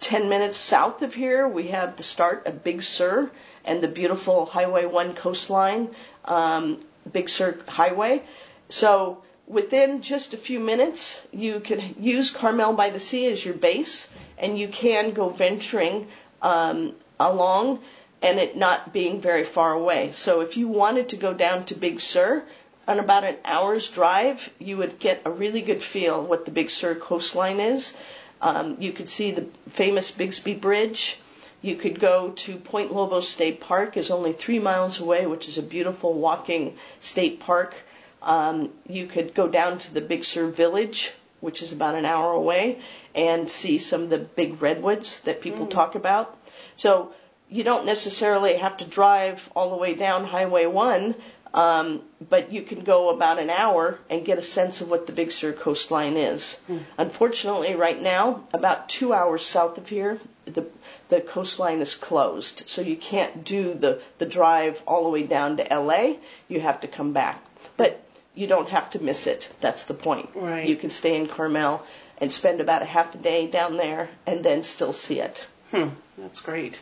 10 0.00 0.28
minutes 0.28 0.56
south 0.56 1.02
of 1.02 1.14
here, 1.14 1.48
we 1.48 1.68
have 1.68 1.96
the 1.96 2.02
start 2.02 2.46
of 2.46 2.62
Big 2.62 2.82
Sur 2.82 3.30
and 3.64 3.80
the 3.80 3.88
beautiful 3.88 4.46
Highway 4.46 4.84
1 4.84 5.14
coastline, 5.14 5.88
um, 6.24 6.80
Big 7.10 7.28
Sur 7.28 7.58
Highway. 7.68 8.22
So 8.68 9.22
within 9.46 10.02
just 10.02 10.34
a 10.34 10.36
few 10.36 10.60
minutes, 10.60 11.20
you 11.32 11.60
can 11.60 11.96
use 12.00 12.30
Carmel 12.30 12.72
by 12.74 12.90
the 12.90 13.00
Sea 13.00 13.26
as 13.26 13.44
your 13.44 13.54
base, 13.54 14.08
and 14.38 14.58
you 14.58 14.68
can 14.68 15.12
go 15.12 15.28
venturing 15.28 16.08
um, 16.42 16.94
along 17.18 17.80
and 18.22 18.38
it 18.38 18.56
not 18.56 18.92
being 18.92 19.20
very 19.20 19.44
far 19.44 19.72
away. 19.72 20.10
So 20.12 20.40
if 20.40 20.56
you 20.56 20.68
wanted 20.68 21.10
to 21.10 21.16
go 21.16 21.32
down 21.34 21.64
to 21.66 21.74
Big 21.74 22.00
Sur, 22.00 22.42
on 22.88 22.98
about 23.00 23.24
an 23.24 23.36
hour's 23.44 23.88
drive, 23.88 24.48
you 24.58 24.76
would 24.76 24.98
get 24.98 25.22
a 25.24 25.30
really 25.30 25.60
good 25.60 25.82
feel 25.82 26.22
what 26.22 26.44
the 26.44 26.50
Big 26.50 26.70
Sur 26.70 26.94
coastline 26.94 27.60
is. 27.60 27.92
Um, 28.40 28.76
you 28.78 28.92
could 28.92 29.08
see 29.08 29.32
the 29.32 29.46
famous 29.68 30.10
Bixby 30.10 30.54
Bridge. 30.54 31.18
You 31.62 31.76
could 31.76 31.98
go 31.98 32.30
to 32.30 32.56
Point 32.56 32.92
Lobos 32.92 33.28
State 33.28 33.60
Park, 33.60 33.96
is 33.96 34.10
only 34.10 34.32
three 34.32 34.58
miles 34.58 35.00
away, 35.00 35.26
which 35.26 35.48
is 35.48 35.58
a 35.58 35.62
beautiful 35.62 36.12
walking 36.12 36.76
state 37.00 37.40
park. 37.40 37.74
Um, 38.22 38.70
you 38.88 39.06
could 39.06 39.34
go 39.34 39.48
down 39.48 39.78
to 39.78 39.94
the 39.94 40.00
Big 40.00 40.24
Sur 40.24 40.48
Village, 40.48 41.12
which 41.40 41.62
is 41.62 41.72
about 41.72 41.94
an 41.94 42.04
hour 42.04 42.32
away, 42.32 42.80
and 43.14 43.48
see 43.50 43.78
some 43.78 44.02
of 44.02 44.10
the 44.10 44.18
big 44.18 44.60
redwoods 44.60 45.20
that 45.20 45.40
people 45.40 45.66
mm. 45.66 45.70
talk 45.70 45.94
about. 45.94 46.36
So 46.76 47.12
you 47.48 47.64
don't 47.64 47.86
necessarily 47.86 48.56
have 48.56 48.78
to 48.78 48.84
drive 48.84 49.50
all 49.54 49.70
the 49.70 49.76
way 49.76 49.94
down 49.94 50.24
Highway 50.24 50.66
1, 50.66 51.14
um, 51.56 52.02
but 52.28 52.52
you 52.52 52.60
can 52.60 52.84
go 52.84 53.08
about 53.08 53.38
an 53.38 53.48
hour 53.48 53.98
and 54.10 54.26
get 54.26 54.36
a 54.36 54.42
sense 54.42 54.82
of 54.82 54.90
what 54.90 55.06
the 55.06 55.12
Big 55.12 55.32
Sur 55.32 55.54
coastline 55.54 56.18
is. 56.18 56.58
Mm. 56.68 56.82
Unfortunately, 56.98 57.74
right 57.74 58.00
now, 58.00 58.44
about 58.52 58.90
two 58.90 59.14
hours 59.14 59.44
south 59.44 59.78
of 59.78 59.88
here, 59.88 60.20
the 60.44 60.66
the 61.08 61.22
coastline 61.22 61.80
is 61.80 61.94
closed, 61.94 62.64
so 62.66 62.82
you 62.82 62.96
can't 62.96 63.42
do 63.42 63.72
the 63.72 64.02
the 64.18 64.26
drive 64.26 64.82
all 64.86 65.04
the 65.04 65.08
way 65.08 65.22
down 65.22 65.56
to 65.56 65.64
LA. 65.64 66.16
You 66.46 66.60
have 66.60 66.82
to 66.82 66.88
come 66.88 67.14
back, 67.14 67.42
but 67.78 68.02
you 68.34 68.46
don't 68.46 68.68
have 68.68 68.90
to 68.90 69.02
miss 69.02 69.26
it. 69.26 69.50
That's 69.62 69.84
the 69.84 69.94
point. 69.94 70.28
Right. 70.34 70.68
You 70.68 70.76
can 70.76 70.90
stay 70.90 71.16
in 71.16 71.26
Carmel 71.26 71.82
and 72.18 72.30
spend 72.30 72.60
about 72.60 72.82
a 72.82 72.86
half 72.86 73.14
a 73.14 73.18
day 73.18 73.46
down 73.46 73.78
there, 73.78 74.10
and 74.26 74.44
then 74.44 74.62
still 74.62 74.92
see 74.92 75.20
it. 75.20 75.46
Hmm, 75.70 75.88
that's 76.18 76.40
great. 76.40 76.78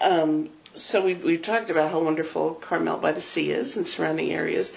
Um, 0.00 0.50
so 0.74 1.04
we've, 1.04 1.22
we've 1.22 1.42
talked 1.42 1.70
about 1.70 1.90
how 1.90 2.00
wonderful 2.00 2.54
Carmel 2.54 2.98
by 2.98 3.12
the 3.12 3.20
Sea 3.20 3.50
is 3.50 3.76
and 3.76 3.86
surrounding 3.86 4.30
areas. 4.30 4.72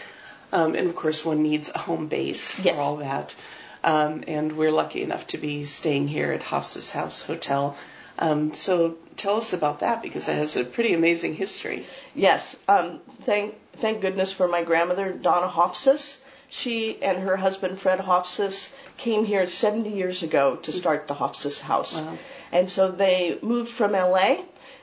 Um, 0.51 0.75
and 0.75 0.87
of 0.87 0.95
course, 0.95 1.25
one 1.25 1.43
needs 1.43 1.69
a 1.73 1.77
home 1.77 2.07
base 2.07 2.59
yes. 2.59 2.75
for 2.75 2.81
all 2.81 2.97
that. 2.97 3.35
Um, 3.83 4.23
and 4.27 4.57
we're 4.57 4.71
lucky 4.71 5.01
enough 5.01 5.27
to 5.27 5.37
be 5.37 5.65
staying 5.65 6.07
here 6.07 6.31
at 6.31 6.41
Hofsas 6.41 6.89
House 6.89 7.23
Hotel. 7.23 7.75
Um, 8.19 8.53
so 8.53 8.97
tell 9.15 9.35
us 9.37 9.53
about 9.53 9.79
that 9.79 10.01
because 10.01 10.27
it 10.27 10.35
has 10.35 10.55
a 10.55 10.63
pretty 10.63 10.93
amazing 10.93 11.35
history. 11.35 11.85
Yes. 12.15 12.55
Um, 12.67 12.99
thank 13.23 13.55
thank 13.73 14.01
goodness 14.01 14.31
for 14.31 14.47
my 14.47 14.63
grandmother 14.63 15.11
Donna 15.11 15.47
Hofsas. 15.47 16.17
She 16.49 17.01
and 17.01 17.19
her 17.19 17.35
husband 17.35 17.79
Fred 17.79 17.99
Hofsas 17.99 18.71
came 18.95 19.25
here 19.25 19.47
70 19.47 19.89
years 19.89 20.23
ago 20.23 20.55
to 20.63 20.71
start 20.71 21.07
the 21.07 21.13
Hofsas 21.13 21.59
House, 21.59 22.01
wow. 22.01 22.17
and 22.53 22.69
so 22.69 22.89
they 22.89 23.37
moved 23.41 23.69
from 23.69 23.91
LA 23.91 24.37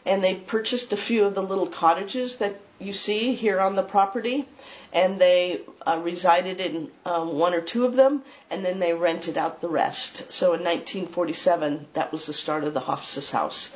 and 0.06 0.23
they 0.23 0.34
purchased 0.34 0.92
a 0.92 0.96
few 0.96 1.25
of 1.25 1.34
the 1.34 1.42
little 1.42 1.66
cottages 1.66 2.37
that 2.37 2.61
you 2.78 2.92
see 2.92 3.34
here 3.34 3.61
on 3.61 3.75
the 3.75 3.82
property, 3.82 4.46
and 4.92 5.18
they 5.18 5.61
uh, 5.87 5.99
resided 6.02 6.61
in 6.61 6.90
um, 7.06 7.38
one 7.38 7.54
or 7.54 7.61
two 7.61 7.84
of 7.84 7.96
them, 7.96 8.23
and 8.50 8.64
then 8.64 8.78
they 8.78 8.92
rented 8.92 9.38
out 9.38 9.61
the 9.61 9.68
rest. 9.68 10.30
So 10.32 10.49
in 10.54 10.61
1947, 10.61 11.87
that 11.94 12.12
was 12.12 12.26
the 12.26 12.32
start 12.32 12.64
of 12.64 12.75
the 12.75 12.80
Hofsas 12.80 13.30
house. 13.30 13.75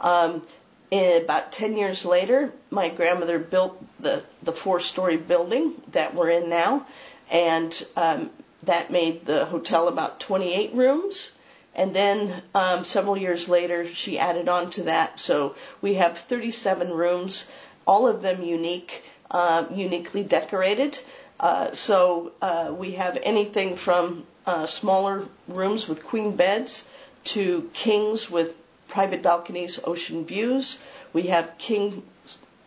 Mm. 0.00 0.04
Um, 0.04 0.42
about 0.90 1.52
10 1.52 1.76
years 1.76 2.04
later, 2.04 2.52
my 2.70 2.88
grandmother 2.88 3.38
built 3.38 3.82
the, 4.00 4.22
the 4.42 4.52
four 4.52 4.80
story 4.80 5.16
building 5.16 5.74
that 5.92 6.14
we're 6.14 6.30
in 6.30 6.48
now, 6.48 6.86
and 7.30 7.86
um, 7.96 8.30
that 8.62 8.90
made 8.90 9.26
the 9.26 9.44
hotel 9.44 9.88
about 9.88 10.18
28 10.20 10.74
rooms. 10.74 11.32
And 11.78 11.94
then 11.94 12.42
um, 12.56 12.84
several 12.84 13.16
years 13.16 13.48
later, 13.48 13.86
she 13.86 14.18
added 14.18 14.48
on 14.48 14.68
to 14.70 14.82
that. 14.84 15.20
So 15.20 15.54
we 15.80 15.94
have 15.94 16.18
37 16.18 16.90
rooms, 16.90 17.46
all 17.86 18.08
of 18.08 18.20
them 18.20 18.42
unique, 18.42 19.04
uh, 19.30 19.64
uniquely 19.72 20.24
decorated. 20.24 20.98
Uh, 21.38 21.72
so 21.74 22.32
uh, 22.42 22.72
we 22.76 22.92
have 22.94 23.16
anything 23.22 23.76
from 23.76 24.26
uh, 24.44 24.66
smaller 24.66 25.28
rooms 25.46 25.86
with 25.86 26.04
queen 26.04 26.34
beds 26.34 26.84
to 27.26 27.70
kings 27.74 28.28
with 28.28 28.56
private 28.88 29.22
balconies, 29.22 29.78
ocean 29.84 30.24
views. 30.26 30.80
We 31.12 31.28
have 31.28 31.58
king 31.58 32.02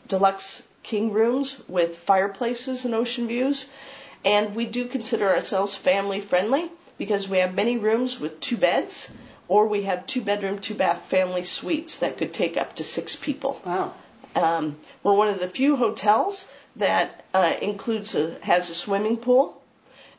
deluxe 0.07 0.63
king 0.83 1.11
rooms 1.11 1.57
with 1.67 1.97
fireplaces 1.97 2.85
and 2.85 2.95
ocean 2.95 3.27
views. 3.27 3.65
And 4.23 4.55
we 4.55 4.65
do 4.67 4.87
consider 4.87 5.27
ourselves 5.35 5.75
family 5.75 6.21
friendly 6.21 6.69
because 7.01 7.27
we 7.27 7.39
have 7.39 7.55
many 7.55 7.79
rooms 7.79 8.19
with 8.19 8.39
two 8.39 8.55
beds, 8.55 9.09
or 9.47 9.65
we 9.65 9.81
have 9.85 10.05
two 10.05 10.21
bedroom, 10.21 10.59
two 10.59 10.75
bath 10.75 11.07
family 11.07 11.43
suites 11.43 11.97
that 11.97 12.15
could 12.15 12.31
take 12.31 12.57
up 12.57 12.75
to 12.75 12.83
six 12.83 13.15
people. 13.15 13.59
Wow. 13.65 13.95
Um, 14.35 14.75
we're 15.01 15.15
one 15.15 15.29
of 15.29 15.39
the 15.39 15.47
few 15.47 15.75
hotels 15.75 16.45
that 16.75 17.25
uh, 17.33 17.53
includes 17.59 18.13
a, 18.13 18.37
has 18.43 18.69
a 18.69 18.75
swimming 18.75 19.17
pool 19.17 19.59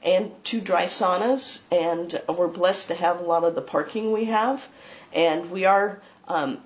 and 0.03 0.33
two 0.43 0.61
dry 0.61 0.87
saunas, 0.87 1.61
and 1.71 2.21
we're 2.29 2.49
blessed 2.49 2.89
to 2.89 2.97
have 2.97 3.21
a 3.21 3.23
lot 3.23 3.45
of 3.45 3.55
the 3.55 3.63
parking 3.63 4.11
we 4.11 4.25
have, 4.25 4.67
and 5.13 5.53
we 5.53 5.67
are 5.67 6.01
um, 6.27 6.59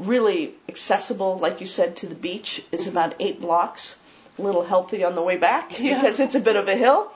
really 0.00 0.54
accessible, 0.68 1.38
like 1.38 1.60
you 1.60 1.68
said, 1.68 1.94
to 1.98 2.08
the 2.08 2.16
beach. 2.16 2.64
It's 2.72 2.82
mm-hmm. 2.82 2.98
about 2.98 3.14
eight 3.20 3.40
blocks 3.40 3.94
little 4.38 4.64
healthy 4.64 5.04
on 5.04 5.14
the 5.14 5.22
way 5.22 5.36
back 5.36 5.78
yeah. 5.78 6.00
because 6.00 6.20
it's 6.20 6.34
a 6.34 6.40
bit 6.40 6.56
of 6.56 6.68
a 6.68 6.76
hill. 6.76 7.10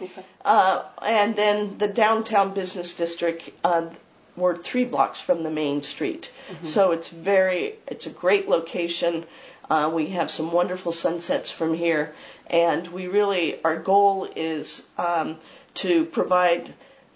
Uh, 0.45 0.83
and 1.03 1.37
then 1.37 1.79
the 1.79 1.89
downtown 1.89 2.55
business 2.55 2.95
district, 2.95 3.51
uh, 3.65 3.89
we're 4.37 4.57
three 4.57 4.85
blocks 4.85 5.21
from 5.21 5.43
the 5.43 5.51
main 5.51 5.83
street. 5.83 6.31
Mm-hmm. 6.51 6.67
So 6.67 6.93
it's 6.93 7.09
very, 7.09 7.75
it's 7.87 8.07
a 8.07 8.11
great 8.11 8.49
location. 8.49 9.25
Uh, 9.69 9.91
we 9.93 10.09
have 10.09 10.31
some 10.31 10.51
wonderful 10.51 10.93
sunsets 10.93 11.51
from 11.51 11.75
here, 11.75 12.15
and 12.49 12.89
we 12.89 13.07
really, 13.07 13.63
our 13.63 13.77
goal 13.77 14.29
is 14.35 14.83
um, 14.99 15.37
to 15.75 16.05
provide 16.07 16.73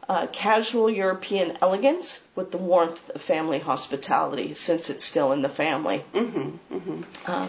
uh, 0.09 0.27
casual 0.29 0.91
European 0.91 1.57
elegance 1.61 2.21
with 2.35 2.51
the 2.51 2.59
warmth 2.59 3.11
of 3.11 3.23
family 3.23 3.59
hospitality, 3.59 4.55
since 4.55 4.91
it's 4.91 5.05
still 5.05 5.33
in 5.33 5.43
the 5.43 5.49
family. 5.49 6.05
Mm-hmm, 6.13 6.75
mm-hmm. 6.75 7.03
Uh, 7.27 7.49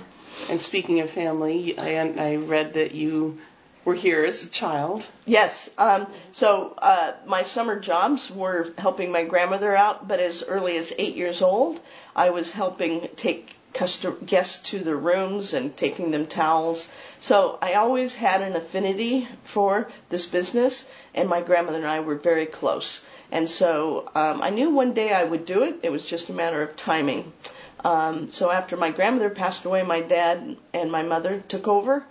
and 0.49 0.61
speaking 0.61 0.99
of 0.99 1.09
family, 1.09 1.77
I, 1.77 1.97
I 1.97 2.35
read 2.35 2.73
that 2.73 2.93
you 2.93 3.39
were 3.85 3.93
here 3.93 4.25
as 4.25 4.43
a 4.43 4.47
child. 4.47 5.05
Yes. 5.25 5.69
Um, 5.77 6.07
so 6.31 6.73
uh, 6.77 7.13
my 7.25 7.43
summer 7.43 7.79
jobs 7.79 8.31
were 8.31 8.73
helping 8.77 9.11
my 9.11 9.23
grandmother 9.23 9.75
out, 9.75 10.07
but 10.07 10.19
as 10.19 10.43
early 10.43 10.75
as 10.77 10.91
eight 10.97 11.15
years 11.15 11.41
old, 11.41 11.79
I 12.15 12.31
was 12.31 12.51
helping 12.51 13.07
take 13.15 13.54
guests 14.25 14.59
to 14.69 14.79
their 14.79 14.95
rooms 14.95 15.53
and 15.53 15.75
taking 15.75 16.11
them 16.11 16.25
towels. 16.27 16.87
So 17.19 17.57
I 17.61 17.73
always 17.73 18.15
had 18.15 18.41
an 18.41 18.55
affinity 18.55 19.27
for 19.43 19.89
this 20.09 20.25
business, 20.25 20.85
and 21.13 21.27
my 21.27 21.41
grandmother 21.41 21.79
and 21.79 21.87
I 21.87 21.99
were 21.99 22.15
very 22.15 22.45
close. 22.45 23.01
And 23.31 23.49
so 23.49 24.09
um, 24.15 24.41
I 24.41 24.49
knew 24.49 24.69
one 24.69 24.93
day 24.93 25.11
I 25.11 25.23
would 25.23 25.45
do 25.45 25.63
it. 25.63 25.79
It 25.83 25.91
was 25.91 26.05
just 26.05 26.29
a 26.29 26.33
matter 26.33 26.61
of 26.61 26.75
timing. 26.75 27.33
Um, 27.83 28.31
so 28.31 28.49
after 28.49 28.77
my 28.77 28.91
grandmother 28.91 29.29
passed 29.29 29.65
away, 29.65 29.83
my 29.83 30.01
dad 30.01 30.57
and 30.73 30.91
my 30.91 31.03
mother 31.03 31.43
took 31.47 31.67
over. 31.67 32.05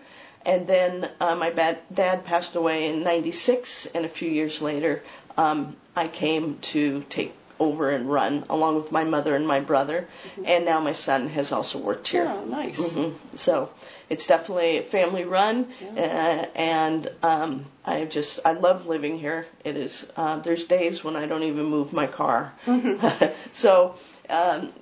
And 0.46 0.66
then 0.66 1.08
uh, 1.20 1.34
my 1.34 1.50
bad, 1.50 1.78
dad 1.92 2.24
passed 2.24 2.54
away 2.54 2.88
in 2.88 3.02
96, 3.02 3.86
and 3.94 4.04
a 4.04 4.08
few 4.08 4.30
years 4.30 4.60
later, 4.60 5.02
um, 5.38 5.76
I 5.96 6.08
came 6.08 6.58
to 6.72 7.02
take 7.08 7.34
over 7.58 7.90
and 7.90 8.10
run 8.10 8.44
along 8.48 8.76
with 8.76 8.90
my 8.92 9.04
mother 9.04 9.34
and 9.34 9.46
my 9.46 9.60
brother. 9.60 10.08
Mm-hmm. 10.32 10.46
And 10.46 10.64
now 10.64 10.80
my 10.80 10.92
son 10.92 11.28
has 11.28 11.52
also 11.52 11.78
worked 11.78 12.08
here. 12.08 12.26
Oh, 12.26 12.44
nice. 12.44 12.94
Mm-hmm. 12.94 13.36
So 13.36 13.72
it's 14.10 14.26
definitely 14.26 14.78
a 14.78 14.82
family 14.82 15.24
run, 15.24 15.72
yeah. 15.80 16.46
uh, 16.46 16.58
and 16.58 17.10
um, 17.22 17.64
I 17.84 18.04
just 18.04 18.40
I 18.44 18.52
love 18.52 18.86
living 18.86 19.18
here. 19.18 19.46
It 19.64 19.76
is. 19.76 20.06
Uh, 20.16 20.38
there's 20.40 20.64
days 20.64 21.02
when 21.02 21.16
I 21.16 21.26
don't 21.26 21.42
even 21.42 21.64
move 21.64 21.92
my 21.92 22.06
car. 22.06 22.52
Mm-hmm. 22.66 23.32
so, 23.52 23.96
um, 24.28 24.72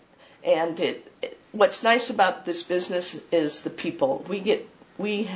and 0.45 0.79
it, 0.81 1.13
it. 1.23 1.39
What's 1.53 1.83
nice 1.83 2.11
about 2.11 2.45
this 2.45 2.63
business 2.63 3.19
is 3.31 3.61
the 3.63 3.71
people. 3.71 4.25
We 4.29 4.41
get 4.41 4.69
we 4.99 5.31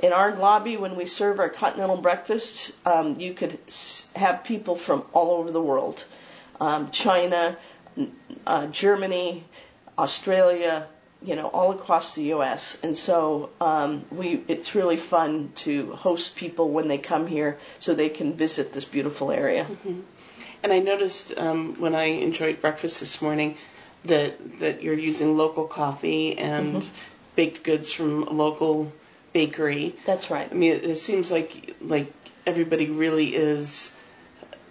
in 0.00 0.12
our 0.12 0.34
lobby 0.34 0.76
when 0.76 0.96
we 0.96 1.06
serve 1.06 1.38
our 1.38 1.48
continental 1.48 1.96
breakfast. 1.96 2.72
Um, 2.84 3.18
you 3.18 3.34
could 3.34 3.58
have 4.16 4.44
people 4.44 4.76
from 4.76 5.04
all 5.12 5.32
over 5.32 5.50
the 5.50 5.62
world, 5.62 6.04
um, 6.60 6.90
China, 6.90 7.56
uh, 8.46 8.66
Germany, 8.66 9.44
Australia, 9.98 10.86
you 11.22 11.36
know, 11.36 11.46
all 11.46 11.72
across 11.72 12.14
the 12.14 12.22
U.S. 12.24 12.78
And 12.82 12.96
so 12.96 13.50
um, 13.60 14.04
we, 14.10 14.42
it's 14.48 14.74
really 14.74 14.96
fun 14.96 15.52
to 15.56 15.92
host 15.92 16.36
people 16.36 16.70
when 16.70 16.88
they 16.88 16.98
come 16.98 17.26
here, 17.26 17.58
so 17.78 17.94
they 17.94 18.08
can 18.08 18.34
visit 18.34 18.72
this 18.72 18.84
beautiful 18.84 19.30
area. 19.30 19.64
Mm-hmm. 19.64 20.00
And 20.62 20.72
I 20.72 20.80
noticed 20.80 21.36
um, 21.36 21.80
when 21.80 21.94
I 21.94 22.04
enjoyed 22.04 22.60
breakfast 22.60 23.00
this 23.00 23.22
morning 23.22 23.56
that 24.04 24.60
that 24.60 24.82
you're 24.82 24.98
using 24.98 25.36
local 25.36 25.66
coffee 25.66 26.38
and 26.38 26.76
mm-hmm. 26.76 26.88
baked 27.36 27.62
goods 27.62 27.92
from 27.92 28.24
a 28.24 28.30
local 28.30 28.92
bakery. 29.32 29.94
That's 30.06 30.30
right. 30.30 30.48
I 30.50 30.54
mean, 30.54 30.72
it, 30.72 30.84
it 30.84 30.96
seems 30.96 31.30
like 31.30 31.76
like 31.80 32.12
everybody 32.46 32.90
really 32.90 33.34
is 33.34 33.92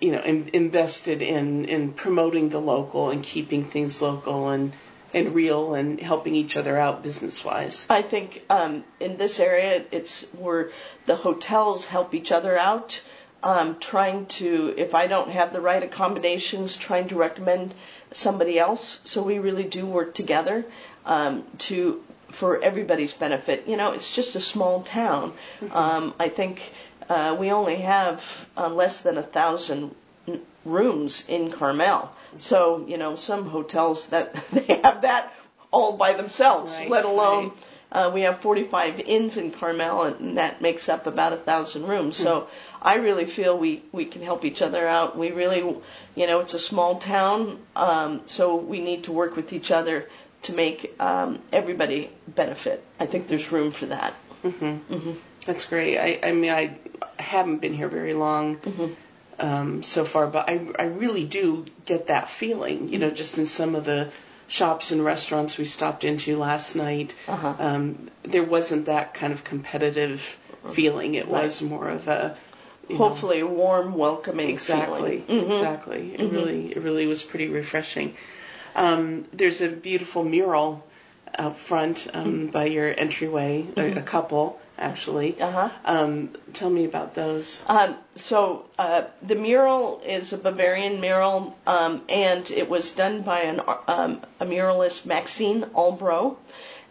you 0.01 0.11
know, 0.11 0.21
in, 0.21 0.49
invested 0.53 1.21
in 1.21 1.65
in 1.65 1.93
promoting 1.93 2.49
the 2.49 2.59
local 2.59 3.09
and 3.09 3.23
keeping 3.23 3.65
things 3.65 4.01
local 4.01 4.49
and 4.49 4.73
and 5.13 5.33
real 5.33 5.73
and 5.73 5.99
helping 5.99 6.35
each 6.35 6.55
other 6.55 6.77
out 6.77 7.03
business 7.03 7.43
wise. 7.43 7.85
I 7.89 8.01
think 8.01 8.43
um, 8.49 8.83
in 8.99 9.17
this 9.17 9.39
area, 9.39 9.83
it's 9.91 10.23
where 10.37 10.69
the 11.05 11.15
hotels 11.15 11.85
help 11.85 12.13
each 12.13 12.31
other 12.31 12.57
out. 12.57 13.01
Um, 13.41 13.79
trying 13.79 14.25
to, 14.25 14.73
if 14.75 14.93
I 14.93 15.07
don't 15.07 15.29
have 15.29 15.53
the 15.53 15.61
right 15.61 15.81
accommodations, 15.81 16.75
trying 16.75 17.07
to 17.07 17.15
recommend 17.15 17.73
somebody 18.11 18.59
else. 18.59 18.99
So 19.05 19.23
we 19.23 19.39
really 19.39 19.63
do 19.63 19.85
work 19.85 20.13
together 20.13 20.65
um, 21.05 21.45
to 21.59 22.03
for 22.27 22.61
everybody's 22.61 23.13
benefit. 23.13 23.67
You 23.67 23.77
know, 23.77 23.91
it's 23.93 24.13
just 24.13 24.35
a 24.35 24.41
small 24.41 24.81
town. 24.83 25.31
Mm-hmm. 25.61 25.75
Um, 25.75 26.13
I 26.19 26.29
think 26.29 26.71
uh, 27.09 27.35
we 27.37 27.51
only 27.51 27.77
have 27.77 28.47
uh, 28.55 28.69
less 28.69 29.01
than 29.01 29.17
a 29.17 29.23
thousand 29.23 29.95
rooms 30.63 31.25
in 31.27 31.51
Carmel. 31.51 32.11
So, 32.37 32.85
you 32.87 32.97
know, 32.97 33.15
some 33.15 33.49
hotels 33.49 34.07
that 34.07 34.33
they 34.51 34.79
have 34.83 35.01
that 35.01 35.33
all 35.71 35.93
by 35.93 36.13
themselves, 36.13 36.73
right, 36.75 36.89
let 36.89 37.05
alone 37.05 37.49
right. 37.91 38.05
uh, 38.05 38.11
we 38.11 38.21
have 38.21 38.39
45 38.39 39.01
inns 39.01 39.37
in 39.37 39.51
Carmel, 39.51 40.03
and 40.03 40.37
that 40.37 40.61
makes 40.61 40.89
up 40.89 41.05
about 41.05 41.33
a 41.33 41.37
thousand 41.37 41.87
rooms. 41.87 42.17
Hmm. 42.17 42.23
So, 42.23 42.47
I 42.81 42.95
really 42.95 43.25
feel 43.25 43.57
we 43.57 43.83
we 43.91 44.05
can 44.05 44.21
help 44.21 44.45
each 44.45 44.61
other 44.61 44.87
out. 44.87 45.17
We 45.17 45.31
really, 45.31 45.59
you 46.15 46.27
know, 46.27 46.39
it's 46.39 46.53
a 46.53 46.59
small 46.59 46.97
town, 46.97 47.59
um, 47.75 48.21
so 48.25 48.55
we 48.55 48.79
need 48.79 49.03
to 49.03 49.11
work 49.11 49.35
with 49.35 49.51
each 49.53 49.69
other 49.69 50.07
to 50.43 50.53
make 50.53 50.95
um, 50.99 51.39
everybody 51.51 52.09
benefit. 52.27 52.83
I 52.99 53.05
think 53.05 53.27
there's 53.27 53.51
room 53.51 53.71
for 53.71 53.87
that. 53.87 54.13
Mm-hmm. 54.43 54.93
Mm-hmm. 54.93 55.11
That's 55.45 55.65
great. 55.65 55.97
I, 55.97 56.19
I 56.29 56.31
mean, 56.31 56.51
I 56.51 56.77
haven't 57.17 57.59
been 57.59 57.73
here 57.73 57.87
very 57.89 58.13
long. 58.13 58.57
Mm-hmm 58.57 58.93
um, 59.39 59.83
so 59.83 60.05
far, 60.05 60.27
but 60.27 60.49
I, 60.49 60.67
I 60.77 60.85
really 60.85 61.25
do 61.25 61.65
get 61.85 62.07
that 62.07 62.29
feeling, 62.29 62.89
you 62.89 62.99
know, 62.99 63.09
just 63.09 63.37
in 63.37 63.45
some 63.45 63.75
of 63.75 63.85
the 63.85 64.11
shops 64.47 64.91
and 64.91 65.03
restaurants 65.03 65.57
we 65.57 65.65
stopped 65.65 66.03
into 66.03 66.37
last 66.37 66.75
night. 66.75 67.15
Uh-huh. 67.27 67.55
Um, 67.57 68.09
there 68.23 68.43
wasn't 68.43 68.87
that 68.87 69.13
kind 69.13 69.31
of 69.31 69.43
competitive 69.43 70.21
feeling. 70.71 71.15
It 71.15 71.27
right. 71.27 71.43
was 71.43 71.61
more 71.61 71.89
of 71.89 72.07
a 72.07 72.35
hopefully 72.95 73.41
know, 73.41 73.47
warm, 73.47 73.93
welcoming 73.93 74.49
exactly, 74.49 75.23
mm-hmm. 75.27 75.51
Exactly. 75.51 76.13
It 76.15 76.19
mm-hmm. 76.19 76.35
really, 76.35 76.71
it 76.71 76.81
really 76.81 77.07
was 77.07 77.23
pretty 77.23 77.47
refreshing. 77.47 78.15
Um, 78.75 79.25
there's 79.31 79.61
a 79.61 79.69
beautiful 79.69 80.23
mural 80.23 80.85
out 81.39 81.57
front 81.57 82.07
um, 82.13 82.25
mm-hmm. 82.25 82.45
by 82.47 82.65
your 82.65 82.93
entryway, 82.95 83.65
a, 83.75 83.79
a 83.79 83.83
mm-hmm. 83.83 83.99
couple 84.01 84.59
actually. 84.79 85.39
Uh-huh. 85.39 85.69
Um, 85.85 86.29
tell 86.53 86.69
me 86.69 86.85
about 86.85 87.13
those. 87.13 87.61
Um, 87.67 87.97
so 88.15 88.65
uh, 88.77 89.03
the 89.21 89.35
mural 89.35 90.01
is 90.05 90.33
a 90.33 90.37
Bavarian 90.37 91.01
mural, 91.01 91.57
um, 91.67 92.01
and 92.09 92.49
it 92.49 92.69
was 92.69 92.93
done 92.93 93.21
by 93.21 93.41
an, 93.41 93.61
um, 93.87 94.21
a 94.39 94.45
muralist, 94.45 95.05
Maxine 95.05 95.63
Albro. 95.75 96.37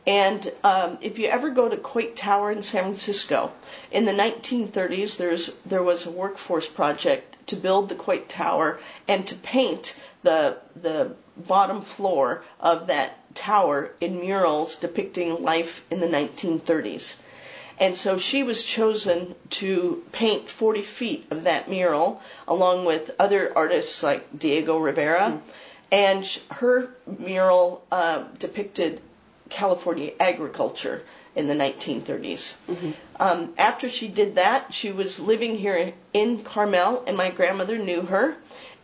And 0.07 0.51
um, 0.65 0.99
if 1.03 1.19
you 1.19 1.29
ever 1.29 1.51
go 1.51 1.69
to 1.69 1.77
Coit 1.77 2.17
Tower 2.17 2.51
in 2.51 2.63
San 2.63 2.85
Francisco, 2.85 3.53
in 3.91 4.05
the 4.05 4.13
1930s, 4.13 5.19
there's 5.19 5.51
there 5.67 5.83
was 5.83 6.07
a 6.07 6.11
workforce 6.11 6.69
project 6.69 7.37
to 7.49 7.57
build 7.57 7.89
the 7.89 7.95
Coit 7.95 8.29
Tower 8.29 8.81
and 9.07 9.27
to 9.27 9.35
paint 9.35 9.95
the 10.23 10.57
the 10.81 11.15
bottom 11.47 11.83
floor 11.83 12.43
of 12.61 12.89
that 12.89 13.35
tower 13.35 13.91
in 14.01 14.21
murals 14.21 14.77
depicting 14.77 15.43
life 15.43 15.85
in 15.91 16.01
the 16.01 16.07
1930s. 16.07 17.17
And 17.81 17.97
so 17.97 18.19
she 18.19 18.43
was 18.43 18.65
chosen 18.65 19.37
to 19.51 20.03
paint 20.11 20.51
40 20.51 20.83
feet 20.83 21.27
of 21.31 21.45
that 21.45 21.71
mural 21.71 22.21
along 22.49 22.85
with 22.85 23.13
other 23.19 23.53
artists 23.57 24.03
like 24.03 24.37
Diego 24.37 24.79
Rivera. 24.79 25.41
And 25.93 26.27
her 26.51 26.91
mural 27.07 27.85
uh, 27.91 28.25
depicted 28.39 29.01
California 29.49 30.13
agriculture 30.19 31.03
in 31.35 31.47
the 31.47 31.55
1930s. 31.55 32.55
Mm-hmm. 32.69 32.91
Um, 33.21 33.55
after 33.57 33.89
she 33.89 34.09
did 34.09 34.35
that, 34.35 34.75
she 34.75 34.91
was 34.91 35.21
living 35.21 35.57
here 35.57 35.93
in 36.13 36.43
Carmel, 36.43 37.05
and 37.07 37.17
my 37.17 37.31
grandmother 37.31 37.79
knew 37.79 38.03
her. 38.03 38.37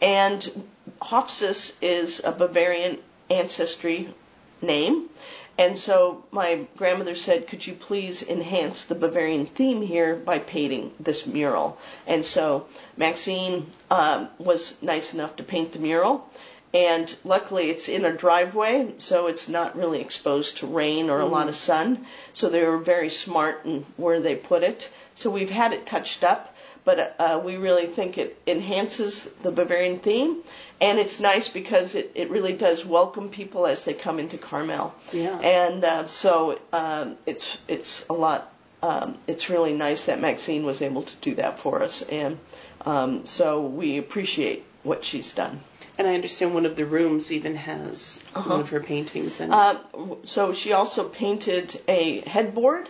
And 0.04 0.66
Hofsas 1.00 1.72
is 1.80 2.20
a 2.22 2.30
Bavarian 2.30 2.98
ancestry 3.30 4.12
name. 4.60 5.08
And 5.56 5.78
so 5.78 6.24
my 6.30 6.66
grandmother 6.76 7.14
said, 7.14 7.48
could 7.48 7.66
you 7.66 7.72
please 7.72 8.22
enhance 8.22 8.84
the 8.84 8.94
Bavarian 8.94 9.46
theme 9.46 9.80
here 9.80 10.14
by 10.14 10.40
painting 10.40 10.92
this 11.00 11.26
mural? 11.26 11.78
And 12.06 12.22
so 12.22 12.66
Maxine 12.98 13.70
um, 13.90 14.28
was 14.38 14.76
nice 14.82 15.14
enough 15.14 15.36
to 15.36 15.42
paint 15.42 15.72
the 15.72 15.78
mural. 15.78 16.28
And 16.74 17.16
luckily 17.24 17.70
it's 17.70 17.88
in 17.88 18.04
a 18.04 18.12
driveway, 18.12 18.92
so 18.98 19.28
it's 19.28 19.48
not 19.48 19.74
really 19.74 20.02
exposed 20.02 20.58
to 20.58 20.66
rain 20.66 21.08
or 21.08 21.20
a 21.20 21.26
lot 21.26 21.48
of 21.48 21.56
sun. 21.56 22.04
So 22.34 22.50
they 22.50 22.62
were 22.66 22.76
very 22.76 23.08
smart 23.08 23.64
in 23.64 23.86
where 23.96 24.20
they 24.20 24.36
put 24.36 24.64
it. 24.64 24.90
So 25.14 25.30
we've 25.30 25.48
had 25.48 25.72
it 25.72 25.86
touched 25.86 26.24
up 26.24 26.53
but 26.84 27.16
uh, 27.18 27.40
we 27.42 27.56
really 27.56 27.86
think 27.86 28.18
it 28.18 28.38
enhances 28.46 29.24
the 29.42 29.50
Bavarian 29.50 29.98
theme. 29.98 30.42
And 30.80 30.98
it's 30.98 31.20
nice 31.20 31.48
because 31.48 31.94
it, 31.94 32.12
it 32.14 32.30
really 32.30 32.52
does 32.52 32.84
welcome 32.84 33.30
people 33.30 33.66
as 33.66 33.84
they 33.84 33.94
come 33.94 34.18
into 34.18 34.36
Carmel. 34.36 34.94
Yeah. 35.12 35.38
And 35.38 35.84
uh, 35.84 36.06
so 36.08 36.58
um, 36.72 37.16
it's 37.26 37.58
it's 37.68 38.04
a 38.10 38.12
lot. 38.12 38.52
Um, 38.82 39.16
it's 39.26 39.48
really 39.48 39.72
nice 39.72 40.04
that 40.04 40.20
Maxine 40.20 40.66
was 40.66 40.82
able 40.82 41.04
to 41.04 41.16
do 41.22 41.36
that 41.36 41.58
for 41.58 41.82
us, 41.82 42.02
and 42.02 42.38
um, 42.84 43.24
so 43.24 43.62
we 43.62 43.96
appreciate 43.96 44.62
what 44.82 45.06
she's 45.06 45.32
done. 45.32 45.60
And 45.96 46.06
I 46.06 46.14
understand 46.14 46.52
one 46.52 46.66
of 46.66 46.76
the 46.76 46.84
rooms 46.84 47.32
even 47.32 47.56
has 47.56 48.22
uh-huh. 48.34 48.50
one 48.50 48.60
of 48.60 48.68
her 48.70 48.80
paintings 48.80 49.40
in 49.40 49.50
it. 49.50 49.54
Uh, 49.54 49.76
so 50.24 50.52
she 50.52 50.72
also 50.72 51.08
painted 51.08 51.80
a 51.88 52.20
headboard 52.28 52.88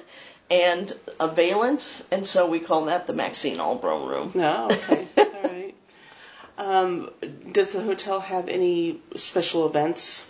and 0.51 0.93
a 1.19 1.29
valence, 1.29 2.05
and 2.11 2.27
so 2.27 2.47
we 2.47 2.61
call 2.61 2.87
that 2.87 3.07
the 3.07 3.13
Maxine 3.13 3.57
Albro 3.59 4.07
room. 4.09 4.33
Oh, 4.35 4.67
okay. 4.67 5.09
All 5.19 5.43
right. 5.43 5.75
Um, 6.57 7.11
does 7.51 7.73
the 7.73 7.83
hotel 7.83 8.21
have 8.21 8.49
any 8.49 9.01
special 9.17 9.67
events 9.67 10.27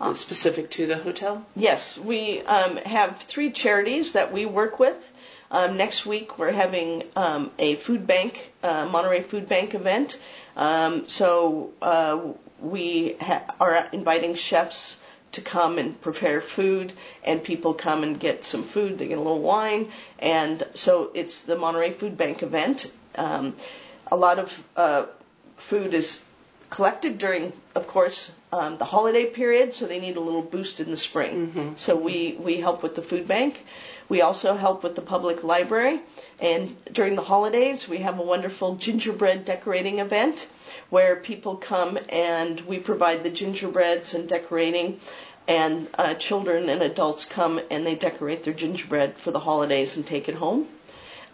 uh, 0.00 0.14
specific 0.14 0.70
to 0.72 0.86
the 0.86 0.96
hotel? 0.96 1.44
Yes, 1.56 1.98
we 1.98 2.40
um, 2.42 2.76
have 2.76 3.18
three 3.18 3.50
charities 3.50 4.12
that 4.12 4.32
we 4.32 4.46
work 4.46 4.78
with. 4.78 5.12
Um, 5.50 5.76
next 5.76 6.04
week 6.06 6.38
we're 6.38 6.52
having 6.52 7.04
um, 7.16 7.50
a 7.58 7.76
food 7.76 8.06
bank, 8.06 8.52
uh, 8.62 8.86
Monterey 8.86 9.20
Food 9.20 9.48
Bank 9.48 9.74
event. 9.74 10.18
Um, 10.56 11.08
so 11.08 11.72
uh, 11.82 12.20
we 12.60 13.16
ha- 13.20 13.54
are 13.60 13.88
inviting 13.92 14.34
chefs 14.34 14.96
to 15.34 15.40
come 15.40 15.78
and 15.78 16.00
prepare 16.00 16.40
food, 16.40 16.92
and 17.22 17.42
people 17.42 17.74
come 17.74 18.02
and 18.02 18.18
get 18.18 18.44
some 18.44 18.62
food. 18.62 18.98
They 18.98 19.08
get 19.08 19.18
a 19.18 19.22
little 19.22 19.40
wine, 19.40 19.92
and 20.18 20.62
so 20.74 21.10
it's 21.14 21.40
the 21.40 21.56
Monterey 21.56 21.92
Food 21.92 22.16
Bank 22.16 22.42
event. 22.42 22.90
Um, 23.14 23.54
a 24.10 24.16
lot 24.16 24.38
of 24.38 24.64
uh, 24.76 25.06
food 25.56 25.94
is 25.94 26.20
collected 26.70 27.18
during, 27.18 27.52
of 27.74 27.86
course, 27.86 28.30
um, 28.52 28.78
the 28.78 28.84
holiday 28.84 29.26
period, 29.26 29.74
so 29.74 29.86
they 29.86 30.00
need 30.00 30.16
a 30.16 30.20
little 30.20 30.42
boost 30.42 30.80
in 30.80 30.90
the 30.90 30.96
spring. 30.96 31.48
Mm-hmm. 31.48 31.76
So 31.76 31.96
we, 31.96 32.36
we 32.38 32.56
help 32.56 32.82
with 32.82 32.94
the 32.94 33.02
food 33.02 33.28
bank. 33.28 33.64
We 34.08 34.22
also 34.22 34.56
help 34.56 34.82
with 34.82 34.96
the 34.96 35.02
public 35.02 35.44
library. 35.44 36.00
And 36.40 36.76
during 36.92 37.14
the 37.16 37.22
holidays, 37.22 37.88
we 37.88 37.98
have 37.98 38.18
a 38.18 38.22
wonderful 38.22 38.76
gingerbread 38.76 39.44
decorating 39.44 39.98
event 40.00 40.48
where 40.90 41.16
people 41.16 41.56
come 41.56 41.98
and 42.08 42.60
we 42.62 42.78
provide 42.78 43.22
the 43.22 43.30
gingerbreads 43.30 44.14
and 44.14 44.28
decorating. 44.28 45.00
And 45.46 45.88
uh, 45.98 46.14
children 46.14 46.68
and 46.70 46.82
adults 46.82 47.24
come 47.24 47.60
and 47.70 47.86
they 47.86 47.94
decorate 47.94 48.44
their 48.44 48.54
gingerbread 48.54 49.18
for 49.18 49.30
the 49.30 49.40
holidays 49.40 49.96
and 49.96 50.06
take 50.06 50.28
it 50.28 50.34
home. 50.34 50.68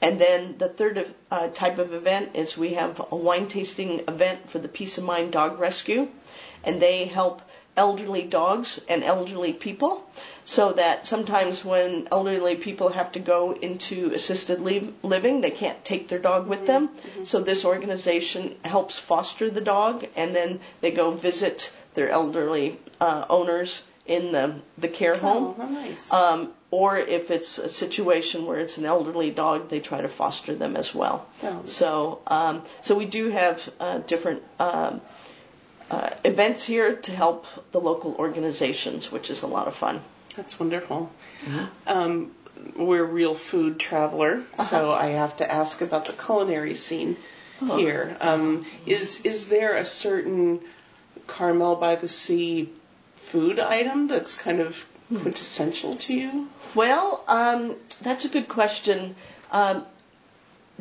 And 0.03 0.21
then 0.21 0.57
the 0.57 0.69
third 0.69 1.15
uh, 1.31 1.49
type 1.49 1.79
of 1.79 1.93
event 1.93 2.31
is 2.35 2.57
we 2.57 2.75
have 2.75 3.01
a 3.11 3.17
wine 3.17 3.49
tasting 3.49 4.01
event 4.09 4.49
for 4.49 4.59
the 4.59 4.69
Peace 4.69 4.97
of 4.97 5.05
Mind 5.05 5.33
Dog 5.33 5.61
Rescue, 5.61 6.09
and 6.65 6.81
they 6.81 7.05
help 7.05 7.43
elderly 7.77 8.23
dogs 8.23 8.81
and 8.89 9.03
elderly 9.05 9.53
people 9.53 10.05
so 10.45 10.73
that 10.73 11.07
sometimes 11.07 11.65
when 11.65 12.09
elderly 12.11 12.57
people 12.57 12.89
have 12.89 13.13
to 13.13 13.21
go 13.21 13.53
into 13.53 14.13
assisted 14.13 14.61
leave, 14.61 14.93
living, 15.03 15.41
they 15.41 15.51
can't 15.51 15.85
take 15.85 16.09
their 16.09 16.19
dog 16.19 16.49
with 16.49 16.67
them. 16.67 16.89
Mm-hmm. 16.89 17.25
So 17.25 17.41
this 17.41 17.65
organization 17.65 18.57
helps 18.65 18.99
foster 18.99 19.51
the 19.51 19.61
dog, 19.61 20.07
and 20.17 20.35
then 20.35 20.61
they 20.81 20.91
go 20.91 21.13
visit 21.13 21.71
their 21.95 22.09
elderly 22.09 22.79
uh, 23.01 23.27
owners 23.29 23.83
in 24.07 24.33
the 24.33 24.55
the 24.79 24.89
care 24.89 25.15
home. 25.15 25.55
Oh, 25.59 25.67
nice. 25.67 26.13
Um, 26.13 26.53
or 26.73 26.99
if 26.99 27.31
it's 27.31 27.59
a 27.59 27.69
situation 27.69 28.47
where 28.47 28.59
it's 28.59 28.79
an 28.79 28.87
elderly 28.87 29.31
dog, 29.31 29.69
they 29.69 29.81
try 29.81 30.01
to 30.01 30.09
foster 30.09 30.55
them 30.55 30.77
as 30.77 30.95
well. 30.95 31.27
Oh. 31.43 31.63
So, 31.65 32.21
um, 32.27 32.63
so 32.81 32.97
we 32.97 33.07
do 33.07 33.31
have 33.31 33.69
uh, 33.81 33.99
different 33.99 34.43
um, 34.59 35.01
uh, 35.91 36.11
events 36.25 36.63
here 36.63 36.97
to 36.97 37.13
help 37.13 37.47
the 37.73 37.81
local 37.81 38.15
organizations, 38.19 39.11
which 39.13 39.31
is 39.31 39.43
a 39.43 39.47
lot 39.47 39.67
of 39.69 39.75
fun. 39.75 40.01
That's 40.37 40.59
wonderful. 40.61 41.11
Mm-hmm. 41.45 41.65
Um, 41.89 42.31
we're 42.77 43.05
real 43.05 43.35
food 43.35 43.79
traveler, 43.81 44.35
Uh-huh. 44.55 44.63
so 44.65 44.93
I 44.93 45.09
have 45.09 45.37
to 45.39 45.51
ask 45.51 45.81
about 45.81 46.05
the 46.07 46.13
culinary 46.13 46.75
scene 46.75 47.17
Oh. 47.63 47.77
here. 47.77 48.17
Um, 48.21 48.65
is 48.87 49.21
is 49.25 49.49
there 49.49 49.77
a 49.77 49.85
certain 49.85 50.61
Carmel 51.27 51.77
by 51.77 51.95
the 51.97 52.09
Sea 52.09 52.71
food 53.21 53.59
item 53.59 54.09
that's 54.09 54.35
kind 54.37 54.61
of 54.61 54.87
Hmm. 55.11 55.21
quintessential 55.23 55.97
to 55.97 56.15
you? 56.15 56.49
Well, 56.75 57.23
um, 57.29 57.75
that's 58.01 58.25
a 58.25 58.29
good 58.29 58.49
question. 58.49 59.17
Um, 59.51 59.85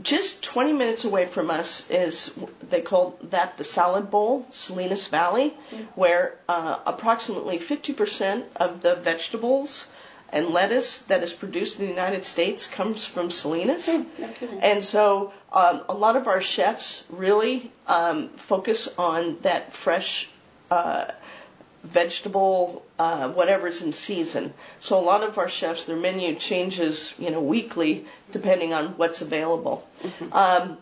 just 0.03 0.43
20 0.43 0.73
minutes 0.73 1.05
away 1.05 1.25
from 1.25 1.49
us 1.49 1.89
is 1.89 2.33
they 2.69 2.81
call 2.81 3.17
that 3.23 3.57
the 3.57 3.63
salad 3.63 4.09
bowl, 4.09 4.45
Salinas 4.51 5.07
Valley, 5.07 5.53
where 5.95 6.37
uh, 6.47 6.79
approximately 6.85 7.57
50% 7.57 8.43
of 8.55 8.81
the 8.81 8.95
vegetables 8.95 9.87
and 10.31 10.49
lettuce 10.49 10.99
that 10.99 11.23
is 11.23 11.33
produced 11.33 11.79
in 11.79 11.85
the 11.85 11.91
United 11.91 12.23
States 12.23 12.67
comes 12.67 13.03
from 13.03 13.29
Salinas. 13.31 13.87
kidding. 13.87 14.59
And 14.61 14.83
so 14.83 15.33
um, 15.51 15.81
a 15.89 15.93
lot 15.93 16.15
of 16.15 16.27
our 16.27 16.41
chefs 16.41 17.03
really 17.09 17.71
um, 17.87 18.29
focus 18.29 18.87
on 18.97 19.37
that 19.41 19.73
fresh 19.73 20.29
uh, 20.69 21.05
vegetable, 21.83 22.83
uh, 22.97 23.29
whatever's 23.29 23.81
in 23.81 23.93
season. 23.93 24.53
So 24.79 24.99
a 24.99 25.03
lot 25.03 25.23
of 25.23 25.37
our 25.37 25.47
chefs, 25.47 25.85
their 25.85 25.95
menu 25.95 26.35
changes, 26.35 27.13
you 27.17 27.31
know, 27.31 27.41
weekly 27.41 28.05
depending 28.31 28.73
on 28.73 28.97
what's 28.97 29.21
available. 29.21 29.87
Um, 30.31 30.77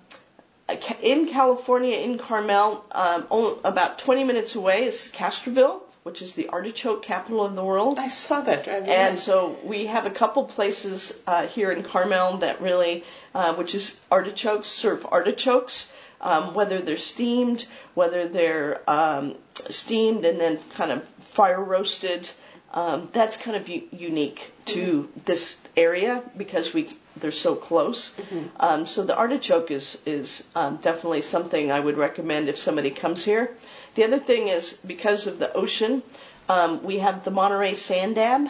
in 1.01 1.27
California, 1.27 1.97
in 1.97 2.17
Carmel, 2.17 2.83
um, 2.91 3.27
only 3.31 3.59
about 3.63 3.99
20 3.99 4.23
minutes 4.25 4.55
away 4.55 4.83
is 4.85 5.09
Castroville, 5.13 5.81
which 6.03 6.21
is 6.21 6.33
the 6.33 6.49
artichoke 6.49 7.03
capital 7.03 7.45
of 7.45 7.55
the 7.55 7.63
world. 7.63 7.99
I 7.99 8.09
saw 8.09 8.41
that 8.41 8.65
driving 8.65 8.89
And 8.89 9.19
so 9.19 9.57
we 9.63 9.85
have 9.85 10.05
a 10.05 10.09
couple 10.09 10.45
places 10.45 11.13
uh, 11.25 11.47
here 11.47 11.71
in 11.71 11.83
Carmel 11.83 12.37
that 12.39 12.61
really, 12.61 13.03
uh, 13.33 13.53
which 13.55 13.75
is 13.75 13.99
artichokes, 14.11 14.67
serve 14.67 15.05
artichokes, 15.05 15.89
um, 16.21 16.53
whether 16.53 16.79
they're 16.81 16.97
steamed, 16.97 17.65
whether 17.93 18.27
they're 18.27 18.81
um, 18.89 19.35
steamed 19.69 20.25
and 20.25 20.39
then 20.39 20.59
kind 20.75 20.91
of 20.91 21.03
fire 21.19 21.63
roasted. 21.63 22.29
Um, 22.73 23.09
that's 23.13 23.37
kind 23.37 23.55
of 23.55 23.69
u- 23.69 23.87
unique 23.91 24.51
to 24.65 25.09
this 25.25 25.57
area 25.75 26.21
because 26.35 26.73
we 26.73 26.89
they're 27.15 27.31
so 27.31 27.55
close. 27.55 28.13
Um, 28.59 28.85
so 28.85 29.03
the 29.03 29.15
artichoke 29.15 29.71
is 29.71 29.97
is 30.05 30.43
um, 30.55 30.77
definitely 30.77 31.21
something 31.21 31.71
I 31.71 31.79
would 31.79 31.97
recommend 31.97 32.49
if 32.49 32.57
somebody 32.57 32.91
comes 32.91 33.23
here. 33.23 33.55
The 33.95 34.03
other 34.03 34.19
thing 34.19 34.49
is 34.49 34.73
because 34.85 35.25
of 35.27 35.39
the 35.39 35.51
ocean, 35.53 36.03
um, 36.49 36.83
we 36.83 36.99
have 36.99 37.23
the 37.23 37.31
Monterey 37.31 37.75
sand 37.75 38.15
dab, 38.15 38.49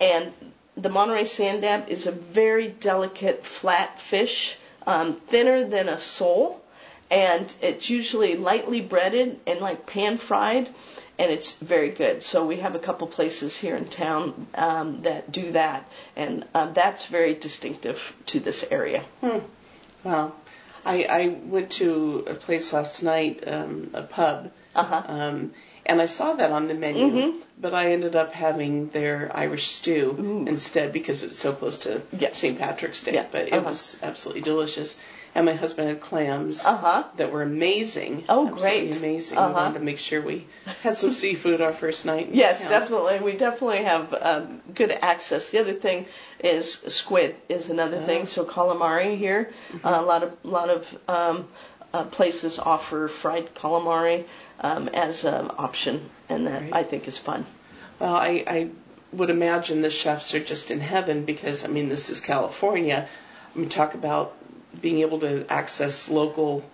and 0.00 0.32
the 0.76 0.88
Monterey 0.88 1.26
sand 1.26 1.62
dab 1.62 1.88
is 1.90 2.06
a 2.06 2.12
very 2.12 2.68
delicate 2.68 3.44
flat 3.44 4.00
fish, 4.00 4.56
um, 4.86 5.14
thinner 5.14 5.64
than 5.64 5.88
a 5.90 5.98
sole, 5.98 6.61
and 7.12 7.52
it's 7.60 7.90
usually 7.90 8.36
lightly 8.36 8.80
breaded 8.80 9.38
and 9.46 9.60
like 9.60 9.86
pan 9.86 10.16
fried, 10.16 10.68
and 11.18 11.30
it's 11.30 11.52
very 11.52 11.90
good. 11.90 12.22
So 12.22 12.44
we 12.46 12.56
have 12.56 12.74
a 12.74 12.78
couple 12.78 13.06
places 13.06 13.56
here 13.56 13.76
in 13.76 13.84
town 13.84 14.46
um, 14.54 15.02
that 15.02 15.30
do 15.30 15.52
that, 15.52 15.86
and 16.16 16.44
uh, 16.54 16.66
that's 16.72 17.04
very 17.06 17.34
distinctive 17.34 18.16
to 18.26 18.40
this 18.40 18.64
area. 18.70 19.04
Wow. 20.02 20.32
I, 20.84 21.04
I 21.04 21.28
went 21.28 21.70
to 21.72 22.24
a 22.28 22.34
place 22.34 22.72
last 22.72 23.02
night, 23.02 23.44
um, 23.46 23.90
a 23.94 24.02
pub, 24.02 24.50
Uh-huh. 24.74 25.02
um, 25.06 25.52
and 25.84 26.00
I 26.00 26.06
saw 26.06 26.32
that 26.34 26.50
on 26.50 26.66
the 26.68 26.74
menu, 26.74 27.06
Mhm. 27.06 27.34
but 27.60 27.74
I 27.74 27.92
ended 27.92 28.16
up 28.16 28.32
having 28.32 28.88
their 28.88 29.30
Irish 29.34 29.68
stew 29.70 30.44
instead 30.48 30.92
because 30.92 31.22
it 31.22 31.28
was 31.28 31.38
so 31.38 31.52
close 31.52 31.78
to 31.80 32.00
Yes. 32.18 32.38
St. 32.38 32.58
Patrick's 32.58 33.02
Day. 33.04 33.14
Yeah. 33.14 33.26
But 33.30 33.48
it 33.48 33.52
Uh-huh. 33.54 33.68
was 33.68 33.96
absolutely 34.02 34.42
delicious. 34.42 34.96
And 35.34 35.46
my 35.46 35.54
husband 35.54 35.88
had 35.88 36.00
clams 36.00 36.62
Uh 36.64 36.76
huh. 36.76 37.04
that 37.16 37.32
were 37.32 37.42
amazing. 37.42 38.24
Oh, 38.28 38.46
absolutely 38.48 38.88
great. 38.88 38.96
amazing. 38.98 39.38
We 39.38 39.42
Uh-huh. 39.44 39.54
wanted 39.54 39.78
to 39.78 39.84
make 39.84 39.98
sure 39.98 40.20
we 40.20 40.46
had 40.82 40.98
some 40.98 41.12
seafood 41.12 41.60
our 41.62 41.72
first 41.72 42.04
night. 42.04 42.28
Yes, 42.32 42.62
definitely. 42.62 43.20
We 43.20 43.32
definitely 43.32 43.84
have 43.84 44.14
um, 44.20 44.60
good 44.74 44.90
access. 44.90 45.50
The 45.50 45.60
other 45.60 45.72
thing 45.72 46.06
is 46.40 46.72
squid 46.88 47.34
is 47.48 47.70
another 47.70 47.98
Oh. 48.02 48.06
thing. 48.06 48.26
So 48.26 48.44
calamari 48.44 49.16
here, 49.16 49.50
Mm-hmm. 49.72 49.86
uh, 49.86 50.00
a 50.00 50.04
lot 50.04 50.22
of 50.22 50.36
lot 50.44 50.68
of 50.68 50.98
um, 51.08 51.48
uh, 51.94 52.04
places 52.04 52.58
offer 52.58 53.08
fried 53.08 53.54
calamari 53.54 54.24
um, 54.60 54.88
as 54.88 55.24
an 55.24 55.50
option, 55.58 56.10
and 56.28 56.46
that 56.46 56.62
Right. 56.62 56.74
I 56.74 56.82
think 56.82 57.08
is 57.08 57.18
fun. 57.18 57.46
Well, 57.98 58.14
I, 58.14 58.44
I 58.46 58.70
would 59.12 59.30
imagine 59.30 59.80
the 59.82 59.90
chefs 59.90 60.34
are 60.34 60.40
just 60.44 60.70
in 60.70 60.80
heaven 60.80 61.24
because, 61.24 61.64
I 61.64 61.68
mean, 61.68 61.88
this 61.88 62.10
is 62.10 62.20
California. 62.20 63.08
I 63.54 63.58
mean, 63.58 63.68
talk 63.68 63.94
about 63.94 64.34
being 64.80 65.00
able 65.00 65.20
to 65.20 65.46
access 65.50 66.08
local 66.08 66.64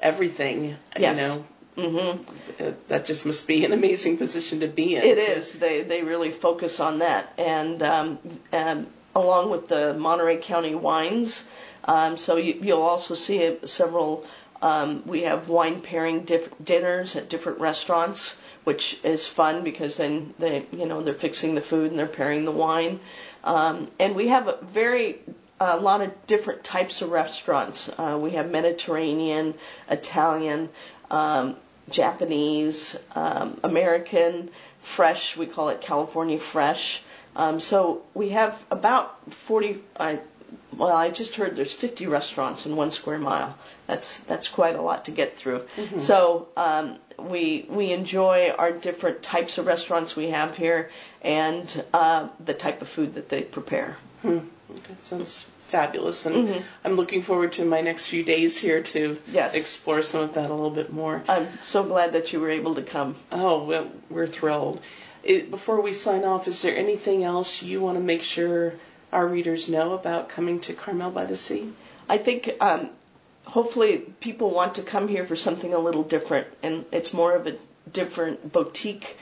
everything. 0.00 0.76
Yes. 0.98 1.16
You 1.16 1.22
know, 1.22 1.46
hmm 1.76 2.62
uh, 2.62 2.72
that 2.88 3.04
just 3.04 3.26
must 3.26 3.46
be 3.46 3.64
an 3.64 3.72
amazing 3.72 4.16
position 4.16 4.60
to 4.60 4.68
be 4.68 4.96
in. 4.96 5.02
It 5.02 5.18
is. 5.18 5.52
They 5.52 5.82
they 5.82 6.02
really 6.02 6.30
focus 6.30 6.80
on 6.80 7.00
that, 7.00 7.32
and 7.36 7.82
um, 7.82 8.18
um, 8.52 8.86
along 9.14 9.50
with 9.50 9.68
the 9.68 9.94
Monterey 9.94 10.38
County 10.38 10.74
wines. 10.74 11.44
Um, 11.84 12.16
so 12.16 12.36
you, 12.36 12.58
you'll 12.62 12.82
also 12.82 13.14
see 13.14 13.58
several. 13.64 14.24
Um, 14.62 15.02
we 15.04 15.22
have 15.22 15.50
wine 15.50 15.82
pairing 15.82 16.20
diff- 16.22 16.50
dinners 16.64 17.14
at 17.14 17.28
different 17.28 17.60
restaurants, 17.60 18.36
which 18.64 18.98
is 19.04 19.26
fun 19.26 19.62
because 19.62 19.98
then 19.98 20.32
they 20.38 20.64
you 20.72 20.86
know 20.86 21.02
they're 21.02 21.14
fixing 21.14 21.54
the 21.54 21.60
food 21.60 21.90
and 21.90 21.98
they're 21.98 22.06
pairing 22.06 22.46
the 22.46 22.52
wine, 22.52 23.00
um, 23.44 23.86
and 23.98 24.16
we 24.16 24.28
have 24.28 24.48
a 24.48 24.58
very 24.64 25.20
a 25.60 25.76
lot 25.76 26.02
of 26.02 26.26
different 26.26 26.64
types 26.64 27.02
of 27.02 27.10
restaurants. 27.10 27.88
Uh, 27.88 28.18
we 28.20 28.32
have 28.32 28.50
Mediterranean, 28.50 29.54
Italian, 29.88 30.68
um, 31.10 31.56
Japanese, 31.88 32.96
um, 33.14 33.58
American, 33.62 34.50
fresh. 34.80 35.36
We 35.36 35.46
call 35.46 35.68
it 35.70 35.80
California 35.80 36.38
fresh. 36.38 37.02
Um, 37.34 37.60
so 37.60 38.02
we 38.14 38.30
have 38.30 38.58
about 38.70 39.32
40. 39.32 39.82
I, 39.98 40.20
well, 40.76 40.92
I 40.92 41.10
just 41.10 41.36
heard 41.36 41.56
there's 41.56 41.72
50 41.72 42.06
restaurants 42.06 42.66
in 42.66 42.76
one 42.76 42.90
square 42.90 43.18
mile. 43.18 43.56
That's 43.86 44.18
that's 44.20 44.48
quite 44.48 44.74
a 44.74 44.82
lot 44.82 45.04
to 45.04 45.10
get 45.10 45.36
through. 45.36 45.66
So 45.98 46.48
um, 46.56 46.96
we 47.18 47.66
we 47.68 47.92
enjoy 47.92 48.50
our 48.50 48.72
different 48.72 49.22
types 49.22 49.58
of 49.58 49.66
restaurants 49.66 50.16
we 50.16 50.30
have 50.30 50.56
here 50.56 50.90
and 51.22 51.84
uh, 51.94 52.28
the 52.44 52.54
type 52.54 52.82
of 52.82 52.88
food 52.88 53.14
that 53.14 53.28
they 53.28 53.42
prepare. 53.42 53.96
That 54.26 55.04
sounds 55.04 55.46
fabulous, 55.68 56.26
and 56.26 56.62
I'm 56.84 56.94
looking 56.94 57.22
forward 57.22 57.52
to 57.54 57.64
my 57.64 57.80
next 57.80 58.06
few 58.06 58.22
days 58.24 58.56
here 58.56 58.82
to 58.82 59.14
Mm-hmm. 59.16 59.34
Yes. 59.34 59.54
explore 59.54 60.02
some 60.02 60.22
of 60.22 60.34
that 60.34 60.50
a 60.50 60.54
little 60.54 60.70
bit 60.70 60.92
more. 60.92 61.22
I'm 61.28 61.48
so 61.62 61.82
glad 61.82 62.12
that 62.12 62.32
you 62.32 62.40
were 62.40 62.50
able 62.50 62.74
to 62.76 62.82
come. 62.82 63.16
Oh, 63.32 63.64
well, 63.64 63.90
we're 64.10 64.26
thrilled. 64.28 64.80
it, 65.24 65.50
before 65.50 65.80
we 65.80 65.92
sign 65.92 66.24
off, 66.24 66.46
is 66.48 66.62
there 66.62 66.76
anything 66.76 67.24
else 67.24 67.62
you 67.62 67.80
want 67.80 67.98
to 67.98 68.04
make 68.04 68.22
sure 68.22 68.74
our 69.12 69.26
readers 69.26 69.68
know 69.68 69.94
about 69.94 70.28
coming 70.28 70.60
to 70.60 70.72
Carmel 70.74 71.10
by 71.10 71.24
the 71.26 71.36
Sea? 71.36 71.72
I 72.08 72.18
think 72.18 72.50
um, 72.60 72.90
hopefully 73.44 73.98
people 74.20 74.50
want 74.50 74.76
to 74.76 74.82
come 74.82 75.08
here 75.08 75.24
for 75.24 75.36
something 75.36 75.74
a 75.74 75.78
little 75.78 76.04
different, 76.04 76.46
and 76.62 76.84
it's 76.92 77.12
more 77.12 77.34
of 77.34 77.46
a 77.48 77.56
different 77.92 78.52
boutique, 78.52 79.16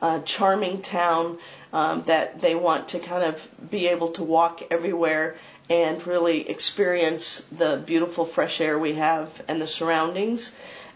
uh, 0.00 0.20
charming 0.20 0.80
town 0.82 1.38
um, 1.72 2.02
that 2.04 2.40
they 2.40 2.54
want 2.54 2.88
to 2.88 2.98
kind 2.98 3.24
of 3.24 3.48
be 3.70 3.88
able 3.88 4.12
to 4.12 4.22
walk 4.22 4.62
everywhere 4.70 5.36
and 5.70 6.06
really 6.06 6.48
experience 6.48 7.44
the 7.52 7.82
beautiful 7.84 8.24
fresh 8.24 8.60
air 8.60 8.78
we 8.78 8.94
have 8.94 9.42
and 9.48 9.60
the 9.60 9.66
surroundings. 9.66 10.52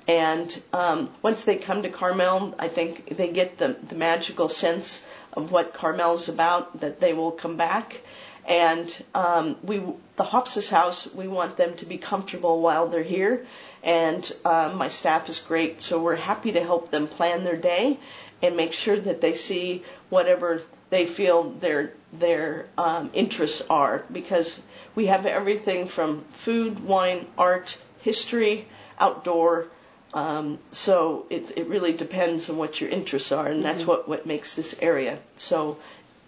And 0.09 0.63
um, 0.73 1.11
once 1.23 1.45
they 1.45 1.57
come 1.57 1.83
to 1.83 1.89
Carmel, 1.89 2.55
I 2.59 2.69
think 2.69 3.17
they 3.17 3.29
get 3.29 3.59
the, 3.59 3.77
the 3.89 3.95
magical 3.95 4.49
sense 4.49 5.05
of 5.33 5.53
what 5.53 5.75
Carmel 5.75 6.15
is 6.15 6.29
about, 6.29 6.81
that 6.81 7.01
they 7.01 7.13
will 7.13 7.31
come 7.31 7.57
back. 7.57 8.01
And 8.49 9.05
um, 9.15 9.57
we, 9.63 9.79
the 10.17 10.25
Hofsas 10.25 10.69
House, 10.69 11.07
we 11.15 11.29
want 11.29 11.57
them 11.57 11.75
to 11.77 11.87
be 11.87 11.99
comfortable 11.99 12.61
while 12.61 12.89
they're 12.89 13.05
here. 13.05 13.47
And 13.85 14.31
uh, 14.45 14.73
my 14.75 14.89
staff 14.89 15.29
is 15.29 15.39
great, 15.39 15.81
so 15.81 16.01
we're 16.03 16.17
happy 16.17 16.53
to 16.53 16.63
help 16.63 16.91
them 16.91 17.07
plan 17.07 17.45
their 17.45 17.57
day 17.57 17.99
and 18.43 18.57
make 18.57 18.73
sure 18.73 18.99
that 18.99 19.21
they 19.21 19.35
see 19.35 19.85
whatever 20.11 20.61
they 20.91 21.07
feel 21.07 21.51
their 21.51 21.93
their 22.13 22.67
um, 22.77 23.11
interests 23.15 23.63
are. 23.71 24.05
Because 24.13 24.61
we 24.95 25.07
have 25.07 25.25
everything 25.25 25.87
from 25.87 26.25
food, 26.31 26.81
wine, 26.81 27.27
art, 27.39 27.79
history, 28.01 28.67
outdoor. 28.99 29.67
Um, 30.13 30.59
so 30.73 31.27
it, 31.31 31.57
it 31.57 31.69
really 31.69 31.95
depends 31.95 32.51
on 32.51 32.59
what 32.59 32.81
your 32.81 32.91
interests 32.91 33.33
are, 33.33 33.47
and 33.47 33.65
that's 33.65 33.81
mm-hmm. 33.81 33.89
what, 33.89 34.09
what 34.09 34.27
makes 34.27 34.55
this 34.55 34.77
area 34.83 35.19
so 35.37 35.79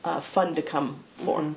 uh, 0.04 0.20
fun 0.20 0.54
to 0.54 0.62
come 0.62 1.04
for. 1.16 1.40
Mm-hmm. 1.40 1.52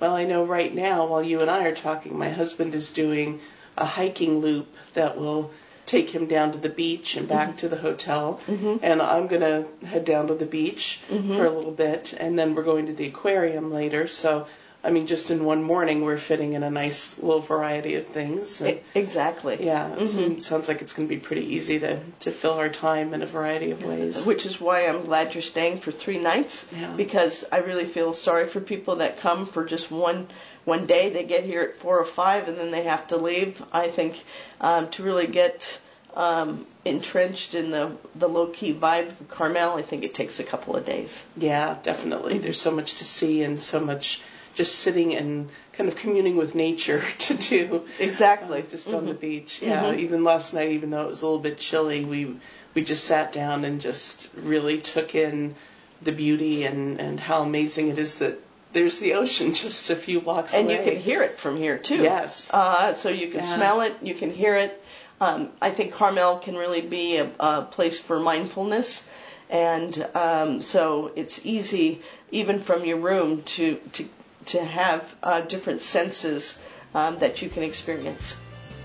Well, 0.00 0.14
I 0.14 0.24
know 0.24 0.44
right 0.44 0.72
now, 0.72 1.06
while 1.06 1.24
you 1.24 1.40
and 1.40 1.50
I 1.50 1.64
are 1.64 1.74
talking, 1.74 2.16
my 2.16 2.30
husband 2.30 2.76
is 2.76 2.92
doing 2.92 3.40
a 3.76 3.84
hiking 3.84 4.38
loop 4.38 4.72
that 4.94 5.18
will 5.18 5.50
take 5.88 6.10
him 6.10 6.26
down 6.26 6.52
to 6.52 6.58
the 6.58 6.68
beach 6.68 7.16
and 7.16 7.26
back 7.26 7.48
mm-hmm. 7.48 7.56
to 7.56 7.68
the 7.68 7.76
hotel. 7.76 8.40
Mm-hmm. 8.46 8.76
And 8.82 9.02
I'm 9.02 9.26
going 9.26 9.40
to 9.40 9.86
head 9.86 10.04
down 10.04 10.28
to 10.28 10.34
the 10.34 10.46
beach 10.46 11.00
mm-hmm. 11.10 11.34
for 11.34 11.46
a 11.46 11.50
little 11.50 11.72
bit, 11.72 12.12
and 12.12 12.38
then 12.38 12.54
we're 12.54 12.62
going 12.62 12.86
to 12.86 12.92
the 12.92 13.06
aquarium 13.06 13.72
later. 13.72 14.06
So 14.06 14.46
I 14.88 14.90
mean, 14.90 15.06
just 15.06 15.30
in 15.30 15.44
one 15.44 15.62
morning, 15.62 16.00
we're 16.00 16.16
fitting 16.16 16.54
in 16.54 16.62
a 16.62 16.70
nice 16.70 17.18
little 17.18 17.42
variety 17.42 17.96
of 17.96 18.06
things. 18.06 18.62
And, 18.62 18.80
exactly. 18.94 19.62
Yeah, 19.62 19.92
it 19.92 19.98
mm-hmm. 19.98 20.38
sounds 20.38 20.66
like 20.66 20.80
it's 20.80 20.94
going 20.94 21.06
to 21.06 21.14
be 21.14 21.20
pretty 21.20 21.44
easy 21.56 21.78
to, 21.80 22.00
to 22.20 22.30
fill 22.30 22.54
our 22.54 22.70
time 22.70 23.12
in 23.12 23.20
a 23.20 23.26
variety 23.26 23.70
of 23.70 23.84
ways. 23.84 24.24
Which 24.24 24.46
is 24.46 24.58
why 24.58 24.86
I'm 24.86 25.04
glad 25.04 25.34
you're 25.34 25.42
staying 25.42 25.80
for 25.80 25.92
three 25.92 26.18
nights 26.18 26.64
yeah. 26.74 26.90
because 26.96 27.44
I 27.52 27.58
really 27.58 27.84
feel 27.84 28.14
sorry 28.14 28.46
for 28.46 28.60
people 28.62 28.96
that 28.96 29.18
come 29.18 29.44
for 29.44 29.66
just 29.66 29.90
one 29.90 30.26
one 30.64 30.86
day. 30.86 31.10
They 31.10 31.24
get 31.24 31.44
here 31.44 31.60
at 31.60 31.74
four 31.74 31.98
or 31.98 32.06
five 32.06 32.48
and 32.48 32.56
then 32.56 32.70
they 32.70 32.84
have 32.84 33.08
to 33.08 33.18
leave. 33.18 33.62
I 33.70 33.88
think 33.88 34.24
um, 34.58 34.88
to 34.92 35.02
really 35.02 35.26
get 35.26 35.78
um, 36.16 36.64
entrenched 36.86 37.54
in 37.54 37.70
the 37.70 37.92
the 38.14 38.26
low 38.26 38.46
key 38.46 38.72
vibe 38.72 39.08
of 39.08 39.28
Carmel, 39.28 39.76
I 39.76 39.82
think 39.82 40.02
it 40.04 40.14
takes 40.14 40.40
a 40.40 40.44
couple 40.44 40.76
of 40.76 40.86
days. 40.86 41.26
Yeah, 41.36 41.76
definitely. 41.82 42.38
There's 42.38 42.60
so 42.60 42.70
much 42.70 42.94
to 42.94 43.04
see 43.04 43.42
and 43.42 43.60
so 43.60 43.80
much 43.80 44.22
just 44.54 44.76
sitting 44.76 45.14
and 45.14 45.48
kind 45.72 45.88
of 45.88 45.96
communing 45.96 46.36
with 46.36 46.54
nature 46.54 47.02
to 47.18 47.34
do. 47.34 47.86
Exactly. 47.98 48.62
Uh, 48.62 48.66
just 48.66 48.88
mm-hmm. 48.88 48.96
on 48.96 49.06
the 49.06 49.12
mm-hmm. 49.12 49.20
beach. 49.20 49.62
Yeah. 49.62 49.84
Mm-hmm. 49.84 50.00
Even 50.00 50.24
last 50.24 50.54
night, 50.54 50.72
even 50.72 50.90
though 50.90 51.02
it 51.02 51.08
was 51.08 51.22
a 51.22 51.26
little 51.26 51.40
bit 51.40 51.58
chilly, 51.58 52.04
we 52.04 52.36
we 52.74 52.84
just 52.84 53.04
sat 53.04 53.32
down 53.32 53.64
and 53.64 53.80
just 53.80 54.28
really 54.34 54.78
took 54.78 55.14
in 55.14 55.54
the 56.02 56.12
beauty 56.12 56.64
and 56.64 57.00
and 57.00 57.20
how 57.20 57.42
amazing 57.42 57.88
it 57.88 57.98
is 57.98 58.16
that 58.16 58.40
there's 58.72 58.98
the 58.98 59.14
ocean 59.14 59.54
just 59.64 59.90
a 59.90 59.96
few 59.96 60.20
blocks 60.20 60.54
and 60.54 60.66
away. 60.66 60.76
And 60.76 60.86
you 60.86 60.92
can 60.92 61.00
hear 61.00 61.22
it 61.22 61.38
from 61.38 61.56
here 61.56 61.78
too. 61.78 62.02
Yes. 62.02 62.50
Uh, 62.52 62.94
so 62.94 63.08
you 63.08 63.28
can 63.28 63.40
yeah. 63.40 63.56
smell 63.56 63.80
it, 63.80 63.96
you 64.02 64.14
can 64.14 64.32
hear 64.32 64.56
it. 64.56 64.82
Um, 65.20 65.50
I 65.60 65.70
think 65.70 65.94
Carmel 65.94 66.38
can 66.38 66.56
really 66.56 66.80
be 66.80 67.16
a, 67.16 67.30
a 67.40 67.62
place 67.62 67.98
for 67.98 68.20
mindfulness, 68.20 69.04
and 69.50 70.08
um, 70.14 70.62
so 70.62 71.10
it's 71.16 71.44
easy 71.44 72.02
even 72.30 72.60
from 72.60 72.84
your 72.84 72.98
room 72.98 73.42
to 73.42 73.80
to 73.94 74.08
to 74.48 74.64
have 74.64 75.14
uh, 75.22 75.40
different 75.42 75.82
senses 75.82 76.58
um, 76.94 77.18
that 77.18 77.42
you 77.42 77.48
can 77.48 77.62
experience. 77.62 78.36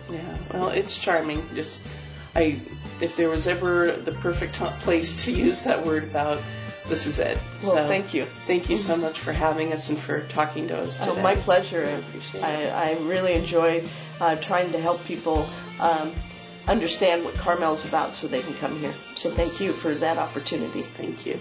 Yeah, 0.10 0.38
well, 0.54 0.69
it's 0.69 0.97
charming. 0.97 1.47
Just, 1.56 1.86
I, 2.36 2.60
if 3.02 3.15
there 3.15 3.30
was 3.30 3.47
ever 3.47 3.91
the 3.91 4.12
perfect 4.12 4.54
place 4.54 5.26
to 5.26 5.32
use 5.32 5.62
that 5.62 5.86
word 5.86 6.04
about, 6.04 6.41
this 6.88 7.08
is 7.08 7.19
it. 7.19 7.38
Well, 7.63 7.71
so, 7.71 7.88
thank 7.88 8.13
you. 8.13 8.26
Thank 8.45 8.69
you 8.69 8.78
so 8.78 8.97
much 8.97 9.19
for 9.19 9.32
having 9.32 9.71
us 9.71 9.89
and 9.89 9.97
for 9.97 10.21
talking 10.28 10.67
to 10.67 10.80
us 10.80 10.97
today. 10.97 11.12
Oh, 11.12 11.21
my 11.21 11.36
pleasure. 11.36 11.84
I 11.84 11.91
appreciate 11.91 12.43
I, 12.43 12.52
it. 12.52 12.73
I 12.73 12.93
really 13.04 13.34
enjoy 13.34 13.84
uh, 14.19 14.36
trying 14.36 14.73
to 14.73 14.80
help 14.80 15.04
people 15.06 15.47
um, 15.80 16.12
understand 16.67 17.23
what 17.23 17.36
Carmel's 17.36 17.88
about 17.88 18.15
so 18.15 18.28
they 18.28 18.41
can 18.41 18.54
come 18.56 18.78
here. 18.80 18.93
So 19.15 19.32
thank 19.32 19.62
you 19.62 19.71
for 19.71 19.93
that 19.95 20.17
opportunity. 20.17 20.82
Thank 20.82 21.26
you. 21.26 21.39